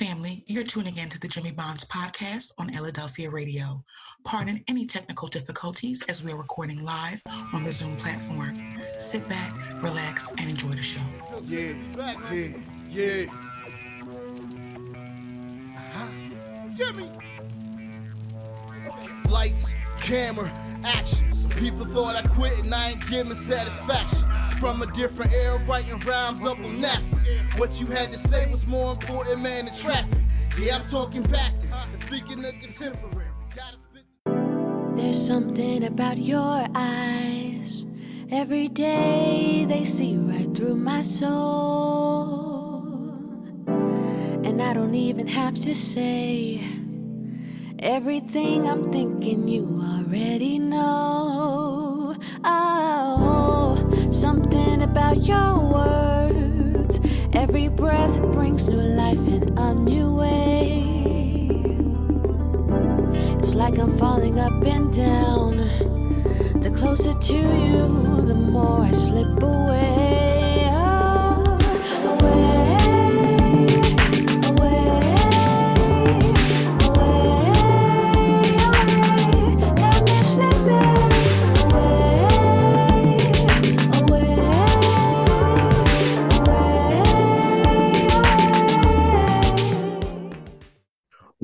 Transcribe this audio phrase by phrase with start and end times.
[0.00, 0.42] family.
[0.46, 3.84] You're tuning in to the Jimmy Bonds podcast on Illadelphia Radio.
[4.24, 8.58] Pardon any technical difficulties as we are recording live on the Zoom platform.
[8.96, 11.02] Sit back, relax, and enjoy the show.
[11.44, 11.74] Yeah,
[12.32, 12.48] yeah,
[12.88, 13.26] yeah.
[15.76, 16.06] Uh-huh.
[16.74, 17.10] Jimmy.
[19.28, 20.50] Lights, camera,
[20.82, 21.30] action.
[21.34, 24.24] Some people thought I quit and I ain't giving satisfaction.
[24.60, 27.30] From a different era, writing rhymes up on napkins.
[27.56, 30.30] What you had to say was more important, man, than trapping.
[30.60, 31.66] Yeah, I'm talking back to
[31.98, 33.28] speaking of contemporary.
[34.96, 37.86] There's something about your eyes.
[38.30, 42.82] Every day they see right through my soul.
[43.66, 46.60] And I don't even have to say
[47.78, 52.14] everything I'm thinking you already know.
[52.44, 54.49] Oh, something
[54.90, 56.98] about your words.
[57.32, 60.82] Every breath brings new life in a new way.
[63.38, 65.52] It's like I'm falling up and down.
[66.64, 67.86] The closer to you,
[68.26, 70.09] the more I slip away.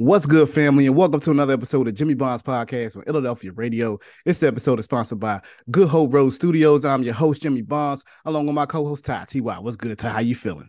[0.06, 3.98] What's good, family, and welcome to another episode of Jimmy Bonds Podcast on Illadelphia Radio.
[4.24, 6.84] This episode is sponsored by Good Hope Road Studios.
[6.84, 9.40] I'm your host, Jimmy Bonds, along with my co-host Ty Ty.
[9.40, 10.10] What's good, Ty?
[10.10, 10.68] How you feeling?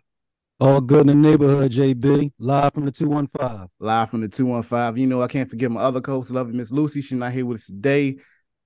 [0.59, 2.31] All good in the neighborhood, JB.
[2.39, 3.67] Live from the 215.
[3.79, 4.99] Live from the 215.
[4.99, 7.03] You know, I can't forget my other co-host, lovely Miss Lucy.
[7.03, 8.17] She's not here with us today,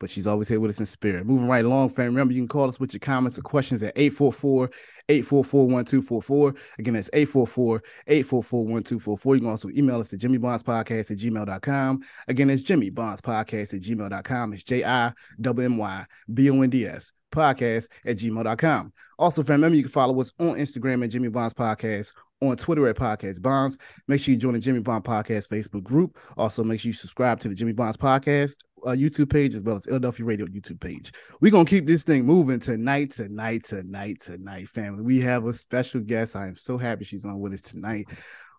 [0.01, 1.27] but she's always here with us in spirit.
[1.27, 2.07] Moving right along, fam.
[2.07, 6.57] Remember, you can call us with your comments or questions at 844-844-1244.
[6.79, 9.35] Again, that's 844-844-1244.
[9.35, 12.01] You can also email us at jimmybondspodcast at gmail.com.
[12.27, 14.53] Again, it's jimmybondspodcast at gmail.com.
[14.53, 18.93] It's J-I-M-M-Y-B-O-N-D-S podcast at gmail.com.
[19.17, 22.87] Also, fam, remember you can follow us on Instagram at Jimmy Bonds Podcast, on Twitter
[22.87, 23.77] at Podcast Bonds.
[24.07, 26.17] Make sure you join the Jimmy Bond Podcast Facebook group.
[26.37, 28.55] Also, make sure you subscribe to the Jimmy Bonds Podcast
[28.85, 31.11] uh, YouTube page as well as Illadelphia Radio YouTube page.
[31.39, 35.03] We're gonna keep this thing moving tonight, tonight, tonight, tonight, family.
[35.03, 36.35] We have a special guest.
[36.35, 38.07] I am so happy she's on with us tonight.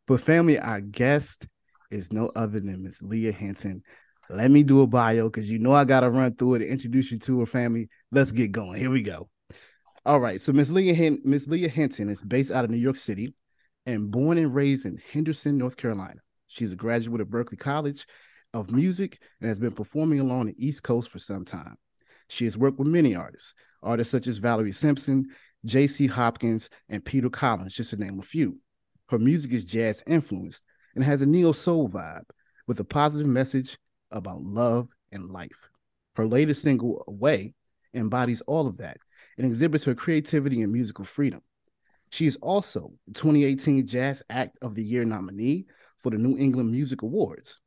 [0.06, 1.46] But family, our guest
[1.90, 3.82] is no other than Miss Leah Hinton.
[4.30, 7.10] Let me do a bio because you know I gotta run through it and introduce
[7.12, 7.88] you to her family.
[8.14, 8.78] Let's get going.
[8.78, 9.30] Here we go.
[10.04, 10.38] All right.
[10.38, 13.34] So Miss Leah Miss Leah Hinton is based out of New York City
[13.86, 16.20] and born and raised in Henderson, North Carolina.
[16.46, 18.06] She's a graduate of Berklee College
[18.52, 21.76] of Music and has been performing along the East Coast for some time.
[22.28, 25.28] She has worked with many artists, artists such as Valerie Simpson,
[25.64, 26.06] J.C.
[26.06, 28.58] Hopkins, and Peter Collins, just to name a few.
[29.08, 30.62] Her music is jazz influenced
[30.94, 32.24] and has a neo soul vibe
[32.66, 33.78] with a positive message
[34.10, 35.70] about love and life.
[36.16, 37.54] Her latest single, Away,
[37.94, 38.98] embodies all of that
[39.38, 41.40] and exhibits her creativity and musical freedom.
[42.10, 45.66] She is also the 2018 Jazz Act of the Year nominee
[45.98, 47.58] for the New England Music Awards.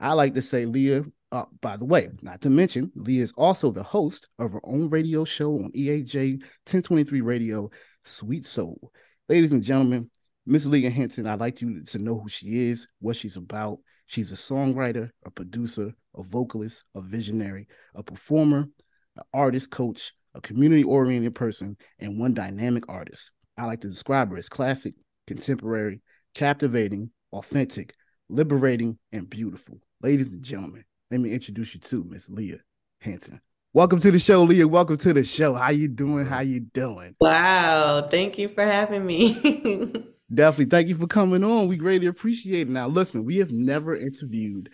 [0.00, 3.70] I like to say Leah, uh, by the way, not to mention, Leah is also
[3.70, 7.70] the host of her own radio show on EAJ 1023 Radio,
[8.04, 8.92] Sweet Soul.
[9.28, 10.10] Ladies and gentlemen,
[10.44, 13.78] Miss Leah Hinton, I'd like you to know who she is, what she's about.
[14.06, 18.68] She's a songwriter, a producer, a vocalist, a visionary, a performer,
[19.16, 23.30] an artist coach, a community oriented person, and one dynamic artist.
[23.58, 24.94] I like to describe her as classic,
[25.26, 26.02] contemporary,
[26.34, 27.94] captivating, authentic,
[28.28, 29.78] liberating, and beautiful.
[30.02, 32.58] Ladies and gentlemen, let me introduce you to Miss Leah
[33.00, 33.40] Hinton.
[33.72, 34.68] Welcome to the show, Leah.
[34.68, 35.54] Welcome to the show.
[35.54, 36.24] How you doing?
[36.24, 37.14] How you doing?
[37.20, 39.34] Wow, thank you for having me.
[40.34, 40.66] Definitely.
[40.66, 41.68] Thank you for coming on.
[41.68, 42.70] We greatly appreciate it.
[42.70, 44.70] Now, listen, we have never interviewed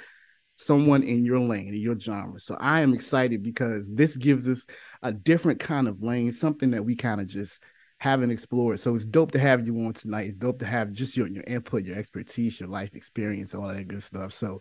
[0.65, 2.39] someone in your lane, in your genre.
[2.41, 4.67] So I am excited because this gives us
[5.03, 7.63] a different kind of lane, something that we kind of just
[7.99, 8.81] haven't explored.
[8.81, 10.27] So it's dope to have you on tonight.
[10.29, 13.89] It's dope to have just your, your input, your expertise, your life experience, all that
[13.89, 14.33] good stuff.
[14.33, 14.61] So,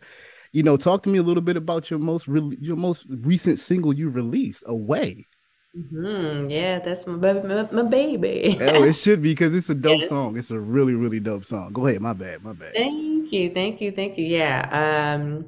[0.52, 3.60] you know, talk to me a little bit about your most re- your most recent
[3.60, 5.28] single you released, Away.
[5.74, 7.48] hmm Yeah, that's my baby.
[7.48, 8.58] My, my baby.
[8.60, 10.08] Oh, it should be because it's a dope Yeah.
[10.08, 10.38] song.
[10.38, 11.74] It's a really, really dope song.
[11.74, 12.02] Go ahead.
[12.02, 12.44] My bad.
[12.44, 12.75] My bad.
[12.75, 14.25] Thank you, thank you, thank you.
[14.25, 15.46] Yeah, um,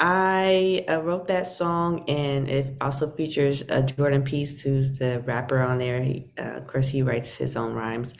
[0.00, 5.60] I uh, wrote that song, and it also features uh, Jordan Peace, who's the rapper
[5.60, 6.02] on there.
[6.02, 8.12] He, uh, of course, he writes his own rhymes,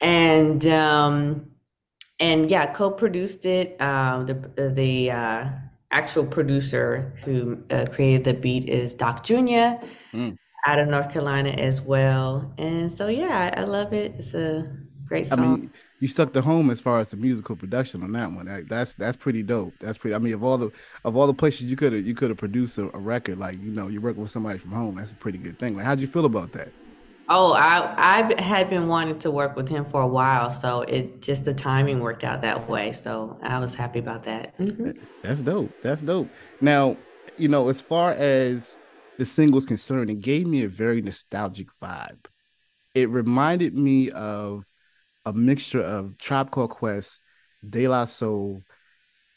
[0.00, 1.50] and um,
[2.20, 3.80] and yeah, co-produced it.
[3.80, 5.48] Um, the the uh,
[5.90, 9.80] actual producer who uh, created the beat is Doc Jr.
[10.12, 10.36] Mm.
[10.66, 12.52] out of North Carolina as well.
[12.58, 14.14] And so yeah, I, I love it.
[14.18, 14.76] It's a
[15.06, 15.58] great I song.
[15.58, 18.66] mean, you stuck to home as far as the musical production on that one.
[18.68, 19.74] That's that's pretty dope.
[19.80, 20.14] That's pretty.
[20.14, 20.70] I mean, of all the
[21.04, 23.60] of all the places you could have you could have produced a, a, record, like
[23.62, 24.96] you know, you're working with somebody from home.
[24.96, 25.76] That's a pretty good thing.
[25.76, 26.68] Like, how'd you feel about that?
[27.28, 31.22] Oh, I I had been wanting to work with him for a while, so it
[31.22, 32.92] just the timing worked out that way.
[32.92, 34.56] So I was happy about that.
[34.58, 34.90] Mm-hmm.
[35.22, 35.72] That's dope.
[35.82, 36.28] That's dope.
[36.60, 36.96] Now,
[37.38, 38.76] you know, as far as
[39.18, 42.26] the single's concerned, it gave me a very nostalgic vibe.
[42.94, 44.66] It reminded me of
[45.26, 47.20] a mixture of Tribe Called Quest,
[47.68, 48.62] De La Soul,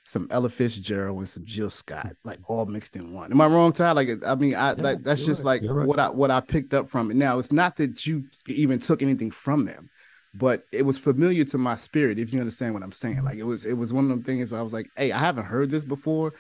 [0.03, 3.31] some Ella Fitzgerald, and some Jill Scott, like all mixed in one.
[3.31, 3.91] Am I wrong, Ty?
[3.91, 5.62] Like, I mean, I yeah, like that's just right.
[5.62, 5.88] like right.
[5.88, 7.18] what I what I picked up from it.
[7.18, 9.89] Now, it's not that you even took anything from them,
[10.33, 12.19] but it was familiar to my spirit.
[12.19, 14.51] If you understand what I'm saying, like it was it was one of them things
[14.51, 16.33] where I was like, hey, I haven't heard this before,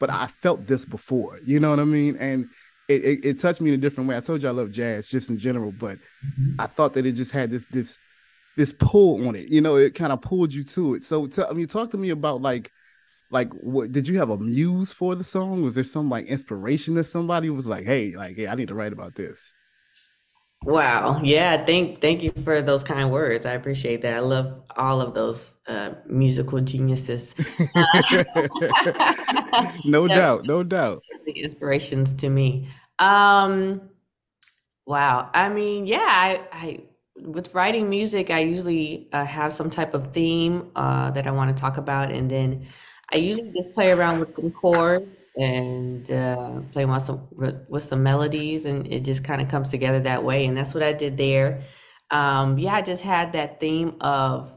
[0.00, 1.40] but I felt this before.
[1.44, 2.16] You know what I mean?
[2.16, 2.46] And
[2.88, 4.16] it, it, it touched me in a different way.
[4.16, 6.60] I told you I love jazz just in general, but mm-hmm.
[6.60, 7.98] I thought that it just had this this
[8.56, 9.48] this pull on it.
[9.48, 11.04] You know, it kind of pulled you to it.
[11.04, 12.70] So, I mean, talk to me about like,
[13.30, 15.62] like, what did you have a muse for the song?
[15.62, 18.74] Was there some like inspiration that somebody was like, hey, like, hey, I need to
[18.74, 19.52] write about this?
[20.64, 21.20] Wow.
[21.22, 21.64] Yeah.
[21.64, 23.44] Thank thank you for those kind words.
[23.44, 24.16] I appreciate that.
[24.16, 27.34] I love all of those uh, musical geniuses.
[29.84, 30.44] no doubt.
[30.44, 31.02] No doubt.
[31.26, 32.68] The inspirations to me.
[32.98, 33.82] Um
[34.86, 35.28] wow.
[35.34, 36.80] I mean, yeah, I, I
[37.16, 41.56] with writing music, I usually uh, have some type of theme uh, that I want
[41.56, 42.66] to talk about, and then
[43.12, 48.02] I usually just play around with some chords and uh, play with some with some
[48.02, 50.46] melodies, and it just kind of comes together that way.
[50.46, 51.62] And that's what I did there.
[52.10, 54.50] Um, yeah, I just had that theme of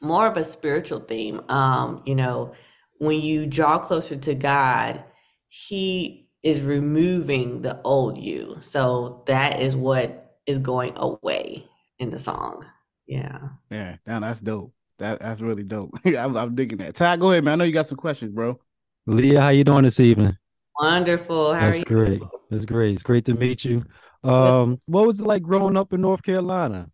[0.00, 1.42] more of a spiritual theme.
[1.48, 2.54] Um, you know,
[2.98, 5.04] when you draw closer to God,
[5.48, 8.56] He is removing the old you.
[8.62, 11.64] So that is what is going away
[11.98, 12.66] in the song.
[13.06, 13.38] Yeah.
[13.70, 13.96] Yeah.
[14.06, 14.72] Now that's dope.
[14.98, 15.94] That that's really dope.
[16.04, 16.94] I'm, I'm, digging that.
[16.94, 17.52] Ty, go ahead, man.
[17.52, 18.58] I know you got some questions, bro.
[19.06, 20.36] Leah, how you doing this evening?
[20.80, 21.54] Wonderful.
[21.54, 22.22] How that's great.
[22.50, 22.94] That's great.
[22.94, 23.84] It's great to meet you.
[24.24, 26.88] Um, what was it like growing up in North Carolina?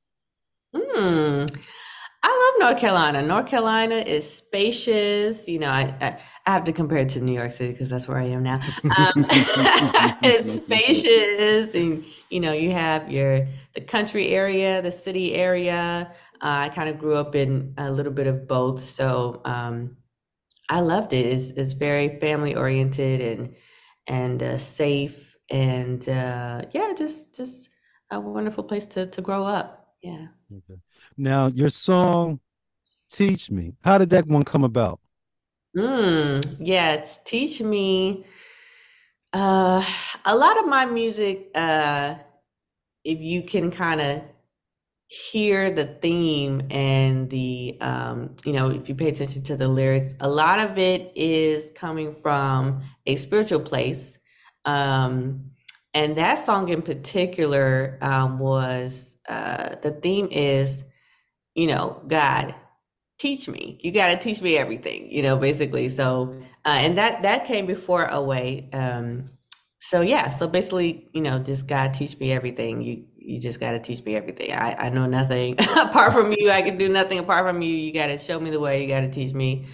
[0.74, 1.46] Hmm.
[2.58, 3.22] North Carolina.
[3.22, 5.48] North Carolina is spacious.
[5.48, 8.08] You know, I, I, I have to compare it to New York City because that's
[8.08, 8.60] where I am now.
[8.84, 9.26] Um,
[10.22, 16.10] it's spacious, and you know, you have your the country area, the city area.
[16.40, 19.96] Uh, I kind of grew up in a little bit of both, so um,
[20.70, 21.26] I loved it.
[21.26, 23.54] It's, it's very family oriented and
[24.06, 27.68] and uh, safe, and uh, yeah, just just
[28.10, 29.94] a wonderful place to to grow up.
[30.02, 30.28] Yeah.
[30.56, 30.80] Okay.
[31.16, 32.40] Now, your song
[33.10, 35.00] "Teach Me," how did that one come about?
[35.76, 38.24] Mm, yeah, it's "Teach Me."
[39.32, 39.84] Uh,
[40.24, 42.14] a lot of my music, uh,
[43.04, 44.22] if you can kind of
[45.08, 50.14] hear the theme and the um, you know if you pay attention to the lyrics
[50.20, 54.18] a lot of it is coming from a spiritual place
[54.66, 55.50] um,
[55.94, 60.84] and that song in particular um, was uh, the theme is
[61.58, 62.54] you know, God,
[63.18, 63.78] teach me.
[63.82, 65.88] You got to teach me everything, you know, basically.
[65.88, 68.68] So, uh, and that that came before away.
[68.72, 69.30] Um,
[69.80, 72.80] so yeah, so basically, you know, just God teach me everything.
[72.80, 74.52] You you just got to teach me everything.
[74.52, 76.50] I I know nothing apart from you.
[76.50, 77.74] I can do nothing apart from you.
[77.74, 78.82] You got to show me the way.
[78.82, 79.66] You got to teach me.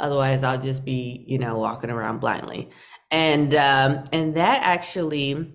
[0.00, 2.70] Otherwise, I'll just be, you know, walking around blindly.
[3.10, 5.54] And um, and that actually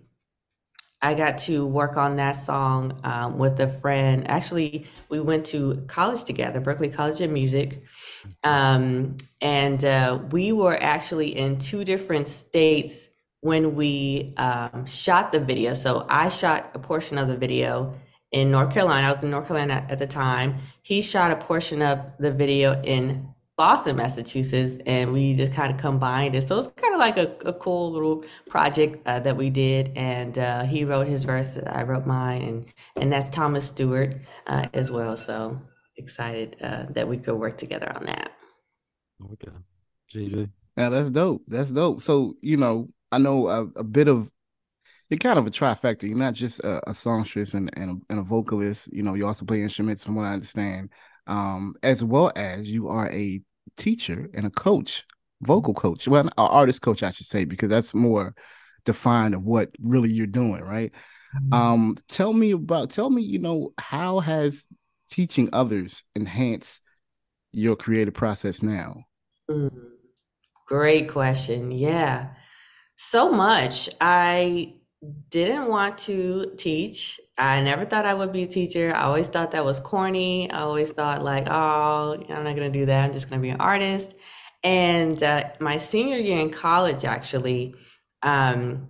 [1.02, 4.30] I got to work on that song um, with a friend.
[4.30, 7.84] Actually, we went to college together, Berklee College of Music.
[8.44, 13.10] Um, and uh, we were actually in two different states
[13.42, 15.74] when we um, shot the video.
[15.76, 17.94] So I shot a portion of the video
[18.32, 19.08] in North Carolina.
[19.08, 20.58] I was in North Carolina at the time.
[20.82, 25.80] He shot a portion of the video in Boston, Massachusetts, and we just kind of
[25.80, 26.48] combined it.
[26.48, 29.92] So it's kind of like a, a cool little project uh, that we did.
[29.96, 32.66] And uh, he wrote his verse, I wrote mine, and
[32.98, 35.18] and that's Thomas Stewart uh, as well.
[35.18, 35.60] So
[35.98, 38.32] excited uh, that we could work together on that.
[39.24, 39.52] Okay,
[40.14, 40.52] JB.
[40.78, 41.42] Yeah, that's dope.
[41.48, 42.04] That's dope.
[42.04, 44.30] So you know, I know a, a bit of
[45.10, 46.04] you're kind of a trifecta.
[46.04, 48.94] You're not just a, a songstress and, and a, and, a, vocalist.
[48.94, 50.90] You know, you also play instruments, from what I understand,
[51.28, 53.42] um, as well as you are a
[53.78, 55.06] teacher and a coach,
[55.42, 58.36] vocal coach, well, an artist coach, I should say, because that's more
[58.86, 60.92] defined of what really you're doing, right?
[61.36, 61.54] Mm-hmm.
[61.54, 64.66] Um, tell me about, tell me, you know, how has
[65.10, 66.82] teaching others enhanced
[67.52, 69.04] your creative process now?
[69.50, 69.72] Mm,
[70.66, 71.72] great question.
[71.72, 72.30] Yeah.
[72.96, 73.90] So much.
[74.02, 74.76] I
[75.30, 77.20] didn't want to teach.
[77.38, 78.92] I never thought I would be a teacher.
[78.96, 80.50] I always thought that was corny.
[80.50, 83.06] I always thought like, oh, I'm not gonna do that.
[83.06, 84.16] I'm just gonna be an artist.
[84.64, 87.76] And uh, my senior year in college, actually,
[88.24, 88.90] um,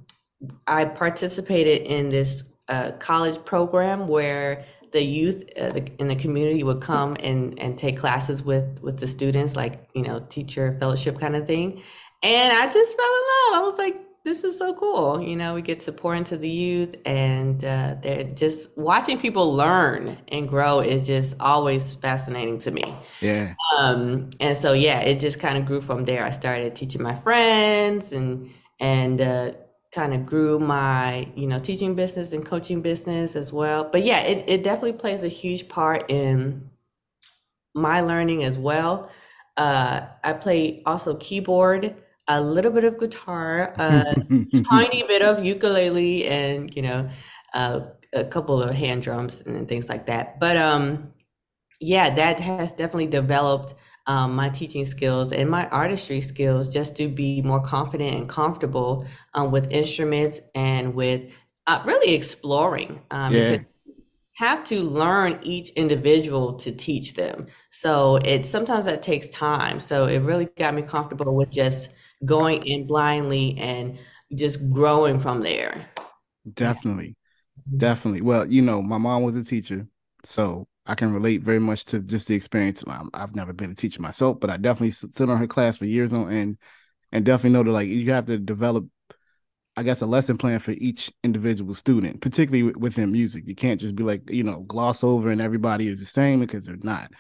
[0.66, 6.64] I participated in this uh, college program where the youth uh, the, in the community
[6.64, 11.20] would come and, and take classes with with the students, like you know, teacher fellowship
[11.20, 11.84] kind of thing.
[12.24, 13.62] And I just fell in love.
[13.62, 15.24] I was like, this is so cool.
[15.24, 19.56] You know, we get to pour into the youth, and uh, they're just watching people
[19.56, 22.84] learn and grow is just always fascinating to me.
[23.22, 23.54] Yeah.
[23.80, 26.26] Um, and so yeah, it just kind of grew from there.
[26.26, 29.52] I started teaching my friends and and uh,
[29.94, 33.86] kind of grew my you know teaching business and coaching business as well.
[33.86, 36.70] But yeah, it it definitely plays a huge part in
[37.74, 39.10] my learning as well.
[39.56, 41.96] Uh, I play also keyboard,
[42.28, 44.04] a little bit of guitar, a
[44.72, 47.10] tiny bit of ukulele, and you know,
[47.54, 47.82] uh,
[48.14, 50.40] a couple of hand drums and things like that.
[50.40, 51.14] But um,
[51.80, 53.76] yeah, that has definitely developed
[54.08, 59.06] um, my teaching skills and my artistry skills just to be more confident and comfortable
[59.34, 61.32] um, with instruments and with
[61.68, 63.02] uh, really exploring.
[63.12, 63.58] Um, Yeah.
[64.36, 67.48] have to learn each individual to teach them.
[67.72, 69.80] So it sometimes that takes time.
[69.80, 71.90] So it really got me comfortable with just
[72.26, 73.98] going in blindly and
[74.36, 75.86] just growing from there.
[76.54, 77.16] Definitely.
[77.76, 78.22] Definitely.
[78.22, 79.88] Well, you know, my mom was a teacher,
[80.24, 82.84] so I can relate very much to just the experience.
[83.14, 86.14] I've never been a teacher myself, but I definitely sit on her class for years
[86.14, 86.58] on end,
[87.12, 88.86] and definitely know that like you have to develop,
[89.76, 93.44] I guess, a lesson plan for each individual student, particularly wi- within music.
[93.48, 96.66] You can't just be like, you know, gloss over and everybody is the same because
[96.66, 97.12] they're not.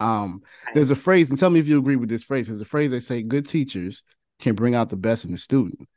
[0.00, 0.42] Um,
[0.74, 2.46] there's a phrase, and tell me if you agree with this phrase.
[2.46, 4.04] There's a phrase they say good teachers
[4.40, 5.88] can bring out the best in the student,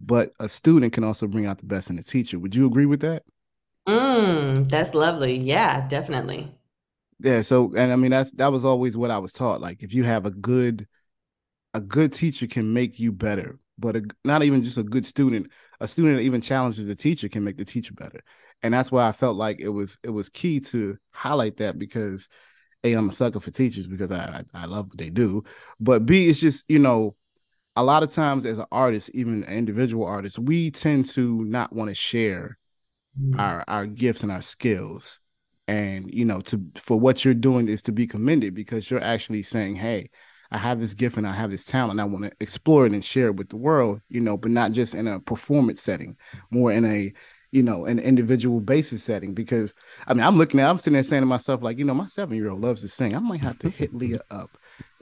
[0.00, 2.38] but a student can also bring out the best in the teacher.
[2.38, 3.24] Would you agree with that?
[3.88, 5.36] Mm, that's lovely.
[5.36, 6.54] Yeah, definitely.
[7.18, 9.60] Yeah, so and I mean that's that was always what I was taught.
[9.60, 10.86] Like if you have a good
[11.74, 15.50] a good teacher can make you better, but a, not even just a good student,
[15.80, 18.20] a student that even challenges the teacher can make the teacher better.
[18.62, 22.28] And that's why I felt like it was it was key to highlight that because
[22.84, 25.44] A, I'm a sucker for teachers because I I, I love what they do.
[25.80, 27.16] But B, it's just, you know,
[27.76, 31.72] a lot of times as an artist, even an individual artist, we tend to not
[31.72, 32.58] want to share
[33.18, 33.38] Mm.
[33.40, 35.20] our our gifts and our skills.
[35.68, 39.42] And you know to for what you're doing is to be commended because you're actually
[39.42, 40.10] saying hey
[40.52, 43.04] i have this gift and i have this talent i want to explore it and
[43.04, 46.16] share it with the world you know but not just in a performance setting
[46.50, 47.12] more in a
[47.50, 49.34] you know an individual basis setting.
[49.34, 49.72] Because
[50.06, 52.06] i mean i'm looking at i'm sitting there saying to myself like you know my
[52.06, 53.16] seven year old loves to sing.
[53.16, 54.56] I might have to hit leah up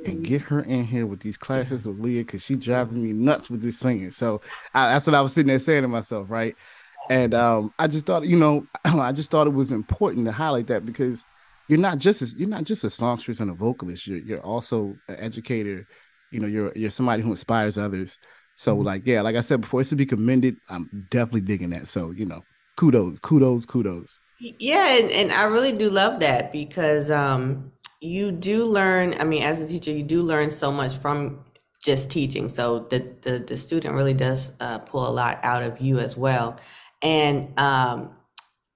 [0.05, 3.51] and get her in here with these classes with leah because she's driving me nuts
[3.51, 4.41] with this singing so
[4.75, 6.57] I, that's what i was sitting there saying to myself right
[7.09, 10.69] and um, I just thought, you know, I just thought it was important to highlight
[10.69, 11.27] that because
[11.69, 14.07] you're not just a, you're not just a songstress and a vocalist.
[14.07, 15.87] You're you're also an educator.
[16.31, 18.19] You know, you're you're somebody who inspires others.
[18.57, 18.85] So Mhm.
[18.85, 20.57] like, yeah, like I said before, it's to be commended.
[20.69, 21.89] I'm definitely digging that.
[21.89, 22.43] So you know,
[22.77, 24.21] kudos, kudos, kudos.
[24.39, 27.73] Yeah, and, and I really do love that because um,
[28.05, 31.45] you do learn, I mean, as a teacher, you do learn so much from
[31.83, 32.49] just teaching.
[32.49, 36.17] So the the, the student really does uh, pull a lot out of you as
[36.17, 36.57] well.
[37.03, 38.11] And um,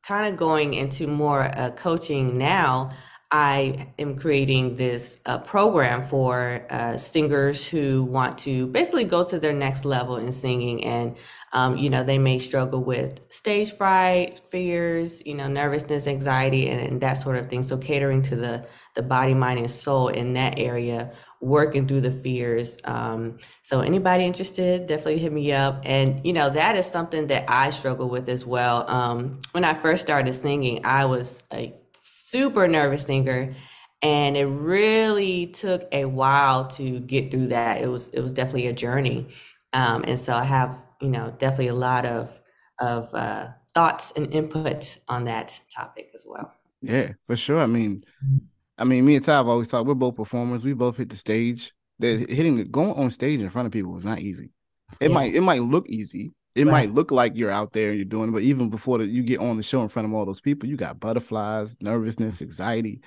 [0.02, 2.90] kind of going into more uh, coaching now,
[3.30, 9.38] I am creating this uh, program for uh, singers who want to basically go to
[9.38, 10.82] their next level in singing.
[10.84, 11.16] And,
[11.52, 16.80] um, you know, they may struggle with stage fright, fears, you know, nervousness, anxiety, and,
[16.80, 17.62] and that sort of thing.
[17.62, 18.66] So catering to the,
[18.98, 22.78] the body, mind, and soul in that area, working through the fears.
[22.82, 25.80] Um, so anybody interested, definitely hit me up.
[25.84, 28.90] And you know, that is something that I struggle with as well.
[28.90, 33.54] Um, when I first started singing, I was a super nervous singer,
[34.02, 37.80] and it really took a while to get through that.
[37.80, 39.28] It was it was definitely a journey.
[39.74, 42.36] Um, and so I have, you know, definitely a lot of
[42.80, 46.52] of uh, thoughts and input on that topic as well.
[46.82, 47.60] Yeah, for sure.
[47.60, 48.04] I mean,
[48.78, 49.86] I mean, me and Ty have always talked.
[49.86, 50.64] We're both performers.
[50.64, 51.72] We both hit the stage.
[51.98, 54.50] That hitting the, going on stage in front of people is not easy.
[55.00, 55.14] It Yeah.
[55.14, 56.30] might it might look easy.
[56.54, 56.72] It Right.
[56.72, 59.22] might look like you're out there and you're doing it, but even before the, you
[59.22, 63.00] get on the show in front of all those people, you got butterflies, nervousness, anxiety,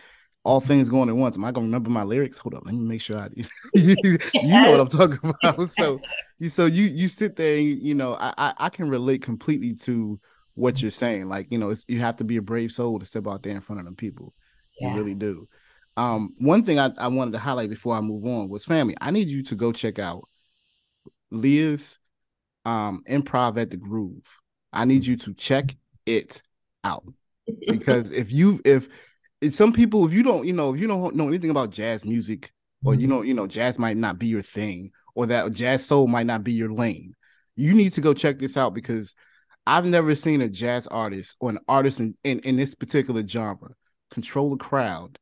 [0.44, 0.68] all mm-hmm.
[0.68, 1.38] things going at once.
[1.38, 2.38] Am I gonna remember my lyrics?
[2.38, 3.30] Hold up, let me make sure I.
[3.76, 3.96] you
[4.36, 5.70] know what I'm talking about.
[5.70, 6.00] So,
[6.40, 9.74] you so you you sit there, and, you know, I, I I can relate completely
[9.86, 10.20] to
[10.56, 11.30] what you're saying.
[11.30, 13.56] Like, you know, it's you have to be a brave soul to step out there
[13.56, 14.34] in front of them people.
[14.80, 15.48] You really do.
[15.98, 18.96] Um, one thing I, I wanted to highlight before I move on was family.
[19.02, 20.28] I need you to go check out
[21.32, 22.00] Leah's
[22.66, 24.40] um improv at the groove.
[24.72, 26.42] I need you to check it
[26.84, 27.04] out
[27.68, 28.88] because if you if
[29.42, 32.06] it's some people if you don't you know if you don't know anything about jazz
[32.06, 32.52] music
[32.84, 36.08] or you know you know jazz might not be your thing or that jazz soul
[36.08, 37.14] might not be your lane
[37.56, 39.14] you need to go check this out because
[39.68, 43.70] i've never seen a jazz artist or an artist in, in, in this particular genre
[44.12, 45.18] control a crowd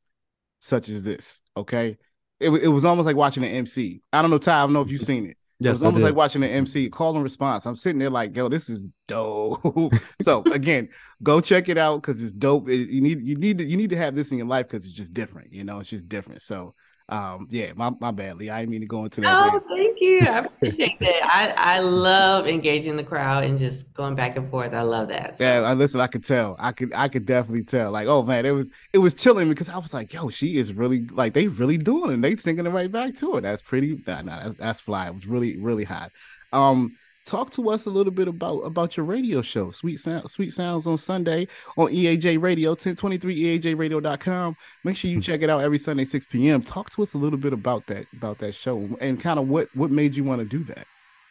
[0.59, 1.97] such as this okay
[2.39, 4.81] it, it was almost like watching an mc i don't know ty i don't know
[4.81, 7.21] if you've seen it it Yes, was I almost like watching an MC call and
[7.23, 7.65] response.
[7.65, 9.93] I'm sitting there like, yo, this is dope.
[10.21, 10.87] so again,
[11.21, 12.69] go check it out because it's dope.
[12.69, 14.85] It- you need you need to you need to have this in your life because
[14.85, 15.51] it's just different.
[15.51, 16.41] You know, it's just different.
[16.41, 16.75] So
[17.09, 18.49] um, yeah, my my bad, Lee.
[18.49, 19.37] I didn't mean to go into that.
[19.37, 19.59] Oh, way.
[19.67, 20.19] thank you.
[20.27, 21.21] I appreciate that.
[21.23, 24.73] I, I love engaging the crowd and just going back and forth.
[24.73, 25.37] I love that.
[25.37, 26.01] So, Yeah, I listen.
[26.01, 26.55] I could tell.
[26.59, 26.93] I could.
[26.95, 27.91] I could definitely tell.
[27.91, 28.71] Like, oh man, it was.
[28.93, 32.11] It was chilling because I was like, yo, she is really like they really doing
[32.11, 32.13] it.
[32.15, 33.41] and They singing it right back to it.
[33.41, 34.01] That's pretty.
[34.05, 35.07] Nah, nah, that's, that's fly.
[35.07, 36.11] It was really, really hot.
[36.51, 36.95] Um,
[37.29, 40.87] talk to us a little bit about about your radio show, Sweet Sound, Sweet Sounds
[40.87, 44.55] on Sunday on EAJ Radio, 1023 EAJRadio.com.
[44.83, 46.61] Make sure you check it out every Sunday, 6 p.m.
[46.61, 49.69] Talk to us a little bit about that about that show and kind of what
[49.75, 50.87] what made you want to do that.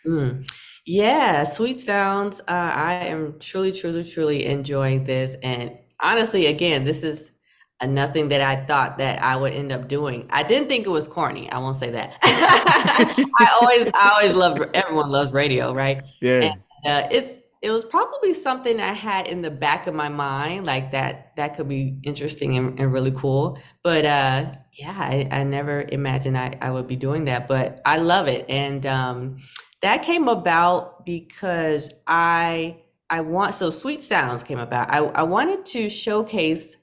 [0.06, 0.48] Mm.
[0.86, 2.40] Yeah, Sweet Sounds.
[2.40, 5.36] Uh, I am truly, truly, truly enjoying this.
[5.42, 7.30] And honestly, again, this is
[7.80, 10.28] a nothing that I thought that I would end up doing.
[10.30, 11.50] I didn't think it was corny.
[11.50, 12.18] I won't say that.
[12.22, 14.70] I always, I always loved.
[14.74, 16.02] Everyone loves radio, right?
[16.20, 16.54] Yeah.
[16.84, 20.92] uh, it's it was probably something I had in the back of my mind, like
[20.92, 23.58] that that could be interesting and, and really cool.
[23.82, 27.48] But uh, yeah, I, I never imagined I, I would be doing that.
[27.48, 29.38] But I love it, and um,
[29.82, 32.76] that came about because I
[33.10, 34.92] I want so Sweet Sounds came about.
[34.92, 36.76] I, I wanted to showcase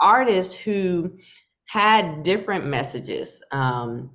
[0.00, 1.18] artists who
[1.66, 3.42] had different messages.
[3.50, 4.10] Um,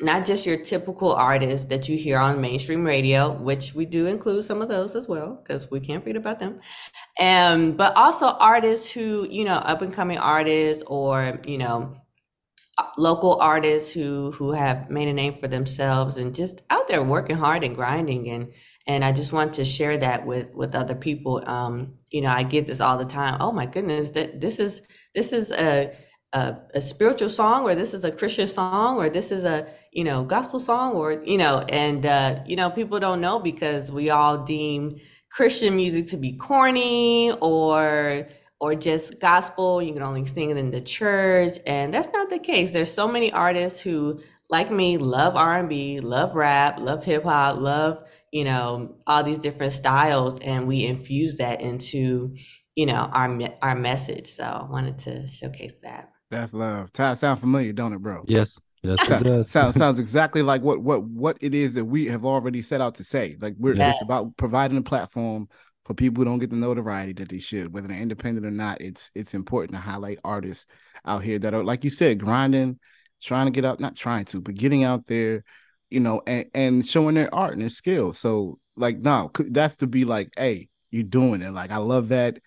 [0.00, 4.44] not just your typical artists that you hear on mainstream radio, which we do include
[4.44, 6.60] some of those as well, because we can't forget about them.
[7.18, 11.96] Um, but also artists who, you know, up and coming artists or, you know,
[12.98, 17.36] local artists who who have made a name for themselves and just out there working
[17.36, 18.52] hard and grinding and
[18.86, 21.42] and I just want to share that with with other people.
[21.48, 23.38] Um, you know, I get this all the time.
[23.40, 24.82] Oh my goodness, that this is
[25.16, 25.92] this is a
[26.32, 30.04] a, a spiritual song or this is a Christian song or this is a you
[30.04, 34.10] know gospel song or you know and uh, you know people don't know because we
[34.10, 35.00] all deem
[35.30, 39.82] Christian music to be corny or or just gospel.
[39.82, 42.72] You can only sing it in the church and that's not the case.
[42.72, 48.04] There's so many artists who like me love R&B love rap love hip hop love
[48.30, 52.36] you know all these different styles and we infuse that into
[52.76, 56.92] you know our our message so I wanted to showcase that That's love.
[56.92, 58.24] Ty, sound familiar, don't it, bro?
[58.28, 59.50] Yes, yes, it does.
[59.50, 62.96] sounds sounds exactly like what what what it is that we have already set out
[62.96, 63.36] to say.
[63.40, 63.90] Like we're Yeah.
[63.90, 65.48] it's about providing a platform
[65.84, 68.80] for people who don't get the notoriety that they should, whether they're independent or not.
[68.80, 70.66] It's it's important to highlight artists
[71.04, 72.78] out here that are like you said, grinding,
[73.22, 75.44] trying to get out, not trying to, but getting out there,
[75.90, 78.18] you know, and and showing their art and their skills.
[78.18, 81.52] So like no, that's to be like, hey, you're doing it.
[81.52, 82.38] Like I love that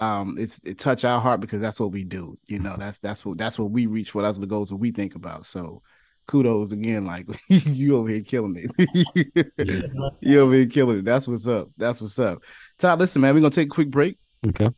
[0.00, 3.24] um it's it touch our heart because that's what we do you know that's that's
[3.24, 5.44] what that's what we reach for that's what the goals that we think about.
[5.44, 5.82] So
[6.26, 9.44] kudos again like you over here killing it.
[9.58, 10.08] Yeah.
[10.20, 11.04] you over here killing it.
[11.04, 11.68] That's what's up.
[11.76, 12.42] That's what's up.
[12.78, 14.18] Todd listen man we're gonna take a quick break.
[14.46, 14.70] Okay.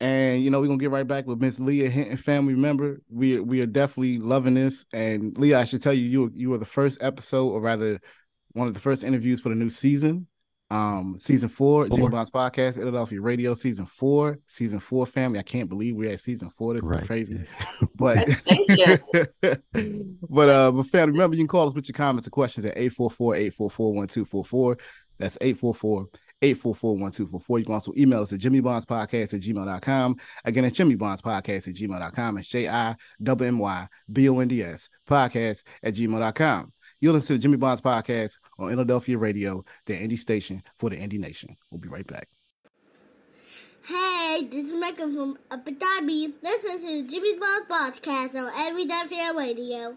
[0.00, 2.54] and you know we're gonna get right back with miss leah hinton family.
[2.54, 4.84] Member we we are definitely loving this.
[4.92, 8.00] And leah i should tell you you you were the first episode or rather
[8.52, 10.26] one of the first interviews for the new season
[10.70, 12.10] um season four, Jimmy Four.
[12.10, 15.38] Bonds podcast, Illadelphia Radio, season four, season four family.
[15.38, 16.74] I can't believe we're at season four.
[16.74, 17.44] This is crazy.
[17.94, 18.68] But Thank
[20.28, 22.76] but uh but family, remember you can call us with your comments or questions at
[22.76, 24.80] 844-844-1244.
[25.18, 26.08] That's 844
[26.42, 27.58] 844-1244.
[27.58, 30.16] You can also email us at jimmybondspodcast at gmail.com.
[30.44, 32.38] Again, it's jimmybondspodcast at gmail.com.
[32.38, 36.72] It's J-I-M-M-Y-B-O-N-D-S podcast at gmail.com.
[37.06, 40.96] You'll listen to the Jimmy Bonds podcast on Illadelphia Radio, the indie station for the
[40.96, 41.56] indie nation.
[41.70, 42.26] We'll be right back.
[43.84, 46.32] Hey, this is Mecca from Abu Dhabi.
[46.42, 49.96] Listen to Jimmy Bond's podcast on Everyday Fair Radio.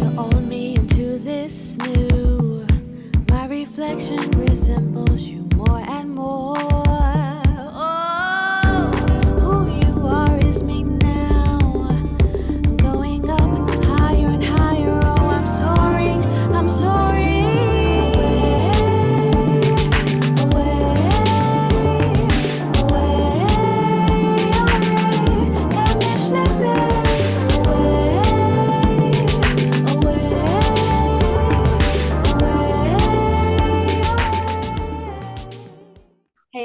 [0.00, 2.66] You own me into this new.
[3.28, 5.51] My reflection resembles you more
[6.02, 6.71] and more.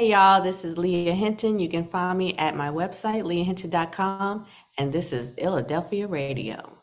[0.08, 1.58] Y'all, this is Leah Hinton.
[1.58, 4.46] You can find me at my website, leahhinton.com,
[4.78, 6.77] and this is Illadelphia Radio.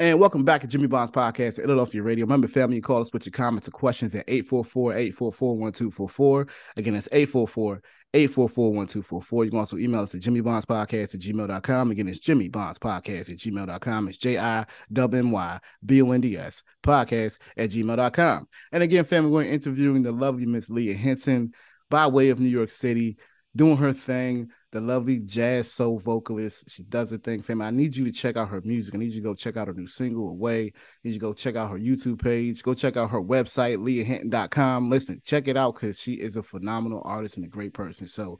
[0.00, 2.24] And welcome back to Jimmy Bond's podcast Illadelphia Radio.
[2.24, 6.48] Remember, family, you call us with your comments or questions at 844-844-1244.
[6.78, 9.44] Again, it's 844-844-1244.
[9.44, 11.90] You can also email us at Jimmy Bonds Podcast at gmail.com.
[11.90, 14.08] Again, it's Jimmy Bonds Podcast at gmail.com.
[14.08, 18.48] It's J-I-W-M-Y-B-O-N-D-S podcast at gmail.com.
[18.72, 21.52] And again, family, we're interviewing the lovely Miss Leah Hinton
[21.90, 23.18] by way of New York City,
[23.54, 26.70] doing her thing the lovely jazz soul vocalist.
[26.70, 27.60] She does her thing, fam.
[27.60, 28.94] I need you to check out her music.
[28.94, 30.66] I need you to go check out her new single, Away.
[30.66, 30.70] I
[31.04, 32.62] need you to go check out her YouTube page.
[32.62, 34.88] Go check out her website, leahhinton.com.
[34.88, 38.06] Listen, check it out because she is a phenomenal artist and a great person.
[38.06, 38.38] So,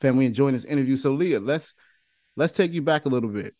[0.00, 0.96] fam, we enjoying this interview.
[0.96, 1.74] So, Leah, let's
[2.36, 3.54] let's take you back a little bit.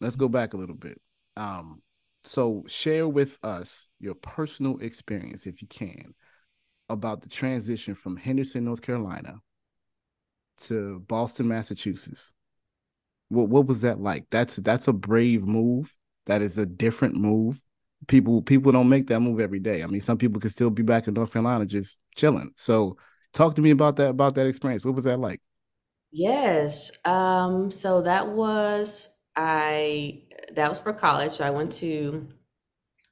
[0.00, 1.00] Let's go back a little bit.
[1.36, 1.82] Um,
[2.22, 6.14] so share with us your personal experience, if you can,
[6.88, 9.40] about the transition from Henderson, North Carolina
[10.68, 12.32] to Boston, Massachusetts.
[13.28, 14.26] What what was that like?
[14.30, 15.94] That's that's a brave move.
[16.26, 17.60] That is a different move.
[18.08, 19.82] People people don't make that move every day.
[19.82, 22.52] I mean, some people could still be back in North Carolina just chilling.
[22.56, 22.96] So
[23.32, 24.84] talk to me about that about that experience.
[24.84, 25.40] What was that like?
[26.12, 26.90] Yes.
[27.04, 30.22] Um, so that was I
[30.54, 31.32] that was for college.
[31.32, 32.28] So I went to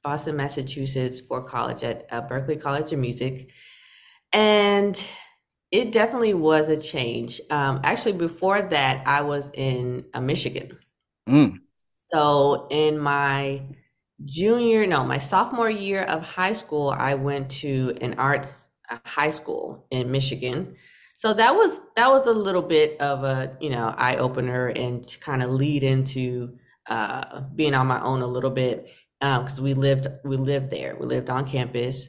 [0.03, 3.51] Boston, Massachusetts for college at uh, Berklee College of Music.
[4.31, 5.01] And
[5.71, 7.39] it definitely was a change.
[7.49, 10.77] Um, actually, before that, I was in uh, Michigan.
[11.27, 11.59] Mm.
[11.93, 13.61] So in my
[14.25, 19.29] junior, no, my sophomore year of high school, I went to an arts uh, high
[19.29, 20.75] school in Michigan.
[21.15, 25.07] So that was that was a little bit of a you know eye opener and
[25.07, 29.65] to kind of lead into uh, being on my own a little bit because um,
[29.65, 32.07] we lived we lived there we lived on campus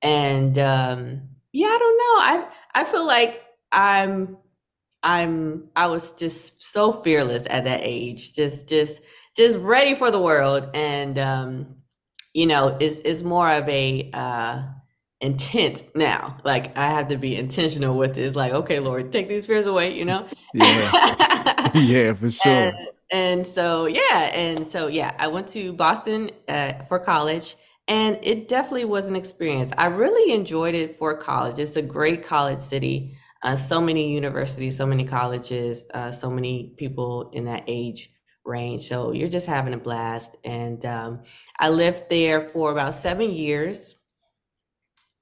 [0.00, 2.14] and um, yeah, I don't know.
[2.20, 3.42] I I feel like
[3.72, 4.36] I'm
[5.02, 8.34] I'm I was just so fearless at that age.
[8.34, 9.00] Just just
[9.34, 11.76] just ready for the world and um
[12.34, 14.64] you know, it's it's more of a uh
[15.22, 16.36] intent now.
[16.44, 18.22] Like I have to be intentional with it.
[18.22, 20.28] It's like, okay, Lord, take these fears away, you know?
[20.54, 21.70] Yeah.
[21.74, 22.52] yeah, for sure.
[22.52, 22.76] And,
[23.12, 27.56] and, so yeah, and so yeah, I went to Boston uh, for college
[27.88, 29.72] and it definitely was an experience.
[29.78, 31.58] I really enjoyed it for college.
[31.58, 33.16] It's a great college city.
[33.42, 38.10] Uh, so many universities, so many colleges, uh, so many people in that age
[38.44, 38.88] range.
[38.88, 40.36] So you're just having a blast.
[40.42, 41.22] And um,
[41.58, 43.94] I lived there for about seven years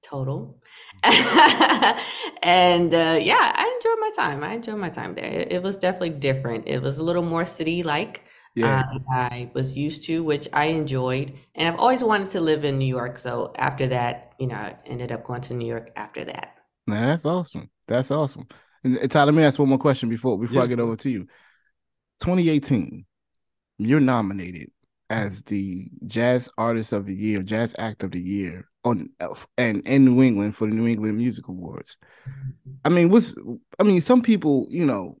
[0.01, 0.59] total.
[1.03, 4.43] and uh, yeah, I enjoyed my time.
[4.43, 5.25] I enjoyed my time there.
[5.25, 6.67] It, it was definitely different.
[6.67, 8.23] It was a little more city like
[8.55, 8.83] yeah.
[8.91, 11.33] um, I was used to, which I enjoyed.
[11.55, 13.17] And I've always wanted to live in New York.
[13.17, 16.55] So after that, you know, I ended up going to New York after that.
[16.87, 17.69] Man, that's awesome.
[17.87, 18.47] That's awesome.
[18.83, 20.63] And uh, Tyler, let me ask one more question before before yeah.
[20.63, 21.27] I get over to you.
[22.21, 23.05] 2018,
[23.79, 24.71] you're nominated
[25.09, 25.53] as mm-hmm.
[25.53, 30.05] the Jazz Artist of the Year, Jazz Act of the Year on uh, and in
[30.05, 31.97] New England for the New England Music Awards.
[32.29, 32.71] Mm-hmm.
[32.85, 33.35] I mean, what's
[33.79, 35.17] I mean, some people, you know,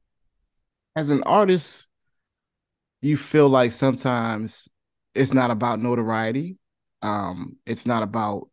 [0.95, 1.87] as an artist,
[3.05, 4.67] you feel like sometimes
[5.13, 6.57] it's not about notoriety.
[7.01, 8.47] Um, it's not about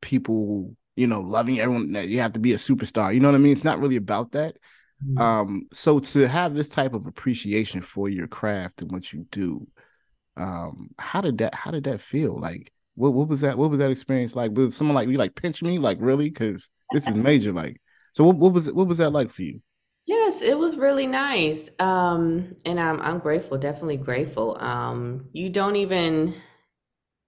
[0.00, 3.12] people, you know, loving everyone that you have to be a superstar.
[3.12, 3.52] You know what I mean?
[3.52, 4.56] It's not really about that.
[5.04, 5.18] Mm-hmm.
[5.18, 9.66] Um, so to have this type of appreciation for your craft and what you do,
[10.36, 12.38] um, how did that how did that feel?
[12.38, 14.52] Like what what was that what was that experience like?
[14.52, 15.78] Was someone like you like pinch me?
[15.78, 16.30] Like really?
[16.30, 17.52] Cause this is major.
[17.52, 17.80] Like
[18.12, 19.60] so what, what was it what was that like for you?
[20.06, 21.70] Yes, it was really nice.
[21.80, 24.56] Um, and I'm I'm grateful, definitely grateful.
[24.60, 26.34] Um, you don't even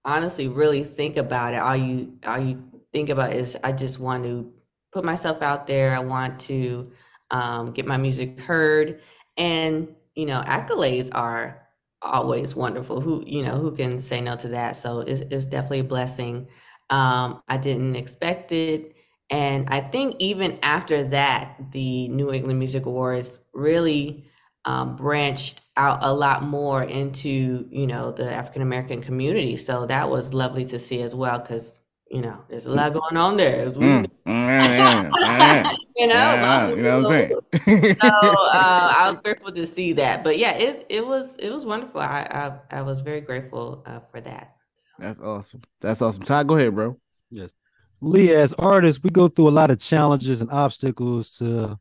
[0.05, 1.57] honestly really think about it.
[1.57, 2.63] All you all you
[2.93, 4.51] think about is I just want to
[4.93, 5.95] put myself out there.
[5.95, 6.91] I want to
[7.31, 9.01] um, get my music heard,
[9.37, 11.67] and you know, accolades are
[12.01, 13.01] always wonderful.
[13.01, 14.77] Who you know who can say no to that?
[14.77, 16.47] So it's it's definitely a blessing.
[16.89, 18.95] Um, I didn't expect it.
[19.29, 24.25] And I think even after that, the New England Music Awards really
[24.65, 29.55] um, branched out a lot more into, you know, the African American community.
[29.55, 33.17] So that was lovely to see as well, because you know, there's a lot going
[33.17, 33.69] on there.
[33.69, 37.97] Mm, mm, yeah, yeah, you know, yeah, you know what I'm saying.
[38.01, 40.23] so uh, I was grateful to see that.
[40.23, 42.01] But yeah, it it was it was wonderful.
[42.01, 42.27] I
[42.71, 44.55] I, I was very grateful uh, for that.
[44.73, 44.85] So.
[44.97, 45.61] That's awesome.
[45.81, 46.23] That's awesome.
[46.23, 46.97] Todd, go ahead, bro.
[47.29, 47.53] Yes.
[48.01, 51.79] Lee, as artists, we go through a lot of challenges and obstacles to,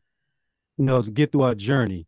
[0.76, 2.06] you know, to get through our journey.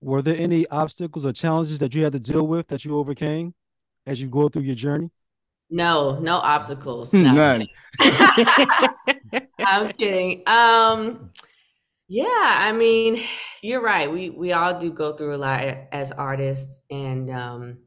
[0.00, 3.54] Were there any obstacles or challenges that you had to deal with that you overcame
[4.06, 5.10] as you go through your journey?
[5.70, 7.12] No, no obstacles.
[7.12, 7.32] No.
[7.32, 7.66] None.
[9.64, 10.42] I'm kidding.
[10.46, 11.30] Um,
[12.08, 13.22] yeah, I mean,
[13.62, 14.12] you're right.
[14.12, 17.78] We we all do go through a lot as artists, and um,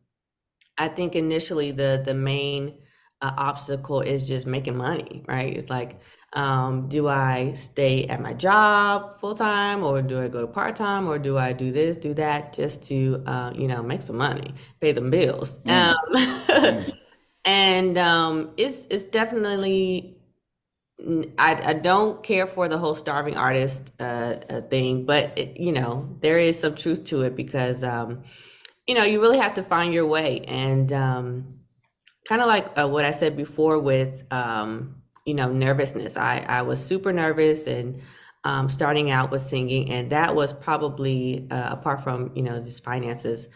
[0.78, 2.80] I think initially the the main
[3.22, 5.56] uh, obstacle is just making money, right?
[5.56, 6.00] It's like,
[6.34, 10.76] um, do I stay at my job full time, or do I go to part
[10.76, 14.18] time, or do I do this, do that, just to uh, you know make some
[14.18, 15.60] money, pay them bills?
[15.60, 15.90] Mm.
[15.90, 15.96] Um,
[16.58, 16.94] Mm.
[17.46, 20.18] and um, it's it's definitely
[21.38, 25.72] I, I don't care for the whole starving artist uh, uh, thing, but it, you
[25.72, 28.24] know there is some truth to it because um,
[28.88, 31.60] you know you really have to find your way, and um,
[32.28, 36.18] kind of like uh, what I said before with um, you know nervousness.
[36.18, 38.04] I I was super nervous and
[38.44, 42.84] um, starting out with singing, and that was probably uh, apart from you know just
[42.84, 43.48] finances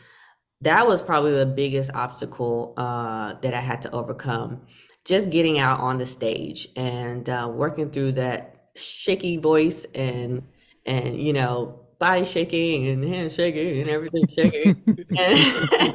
[0.61, 4.61] that was probably the biggest obstacle uh, that I had to overcome.
[5.05, 10.43] Just getting out on the stage and uh, working through that shaky voice and
[10.85, 14.75] and you know body shaking and hands shaking and everything shaking
[15.17, 15.39] and,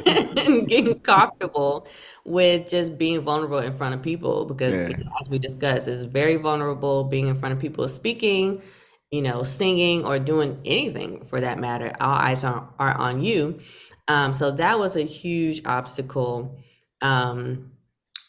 [0.06, 1.88] and getting comfortable
[2.24, 4.96] with just being vulnerable in front of people because Yeah.
[5.22, 8.62] as we discussed, it's very vulnerable being in front of people speaking,
[9.10, 11.92] you know, singing or doing anything for that matter.
[12.00, 13.60] All eyes are, are on you.
[14.08, 16.58] Um, so that was a huge obstacle.
[17.02, 17.72] Um,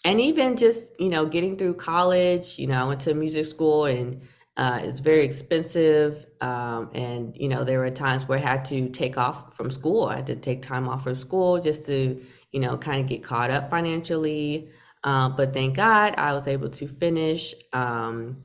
[0.06, 3.86] and even just, you know, getting through college, you know, I went to music school
[3.86, 4.22] and
[4.58, 6.26] uh, it's very expensive.
[6.42, 10.06] Um, and, you know, there were times where I had to take off from school.
[10.06, 13.24] I had to take time off from school just to, you know, kind of get
[13.24, 14.70] caught up financially.
[15.04, 17.54] Uh, but thank God I was able to finish.
[17.74, 18.44] Um,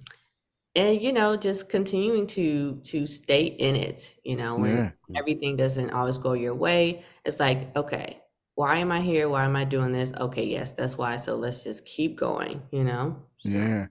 [0.75, 4.91] and you know just continuing to to stay in it you know when Yeah.
[5.17, 8.21] everything doesn't always go your way it's like okay
[8.55, 11.63] why am i here why am i doing this okay yes that's why so let's
[11.65, 13.89] just keep going you know Yeah.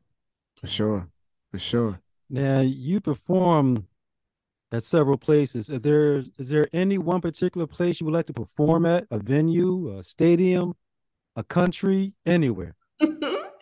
[0.55, 1.10] For sure.
[1.51, 2.01] For sure.
[2.32, 3.88] Now you perform
[4.72, 5.70] at several places.
[5.70, 9.06] Is there is there any one particular place you would like to perform at?
[9.12, 10.76] A venue, a stadium,
[11.36, 12.78] a country, anywhere?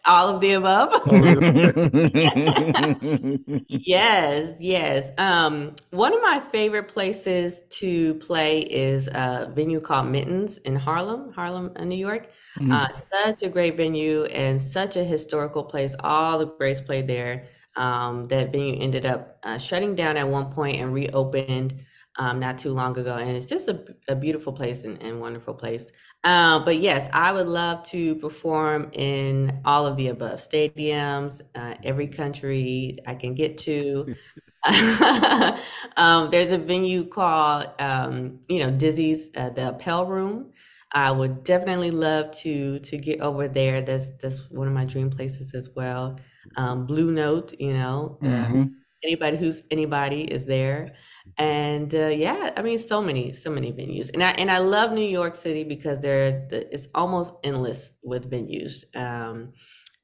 [0.05, 0.93] all of the above
[3.69, 10.57] yes yes um one of my favorite places to play is a venue called Minton's
[10.59, 12.29] in harlem harlem uh, new york
[12.59, 12.73] Mm.
[12.73, 17.47] uh, such a great venue and such a historical place all the greats played there
[17.79, 21.75] um that venue ended up uh, shutting down at one point and reopened
[22.17, 23.15] um, not too long ago.
[23.15, 25.91] And it's just a, a beautiful place and, and wonderful place.
[26.25, 31.75] Uh, but yes i would love to perform in all of the above stadiums uh,
[31.85, 34.09] every country i can get to.
[35.97, 40.51] Um, there's a venue called um, you know dizzy's uh, the Appel room.
[40.93, 43.81] I would definitely love to to get over there.
[43.81, 46.17] That's that's one of my dream places as well
[46.57, 48.71] um, blue note you know uh, Mhm.
[49.03, 50.95] anybody who's anybody is there
[51.37, 54.91] and uh, yeah i mean so many so many venues and i and i love
[54.91, 59.53] new york city because there it's almost endless with venues um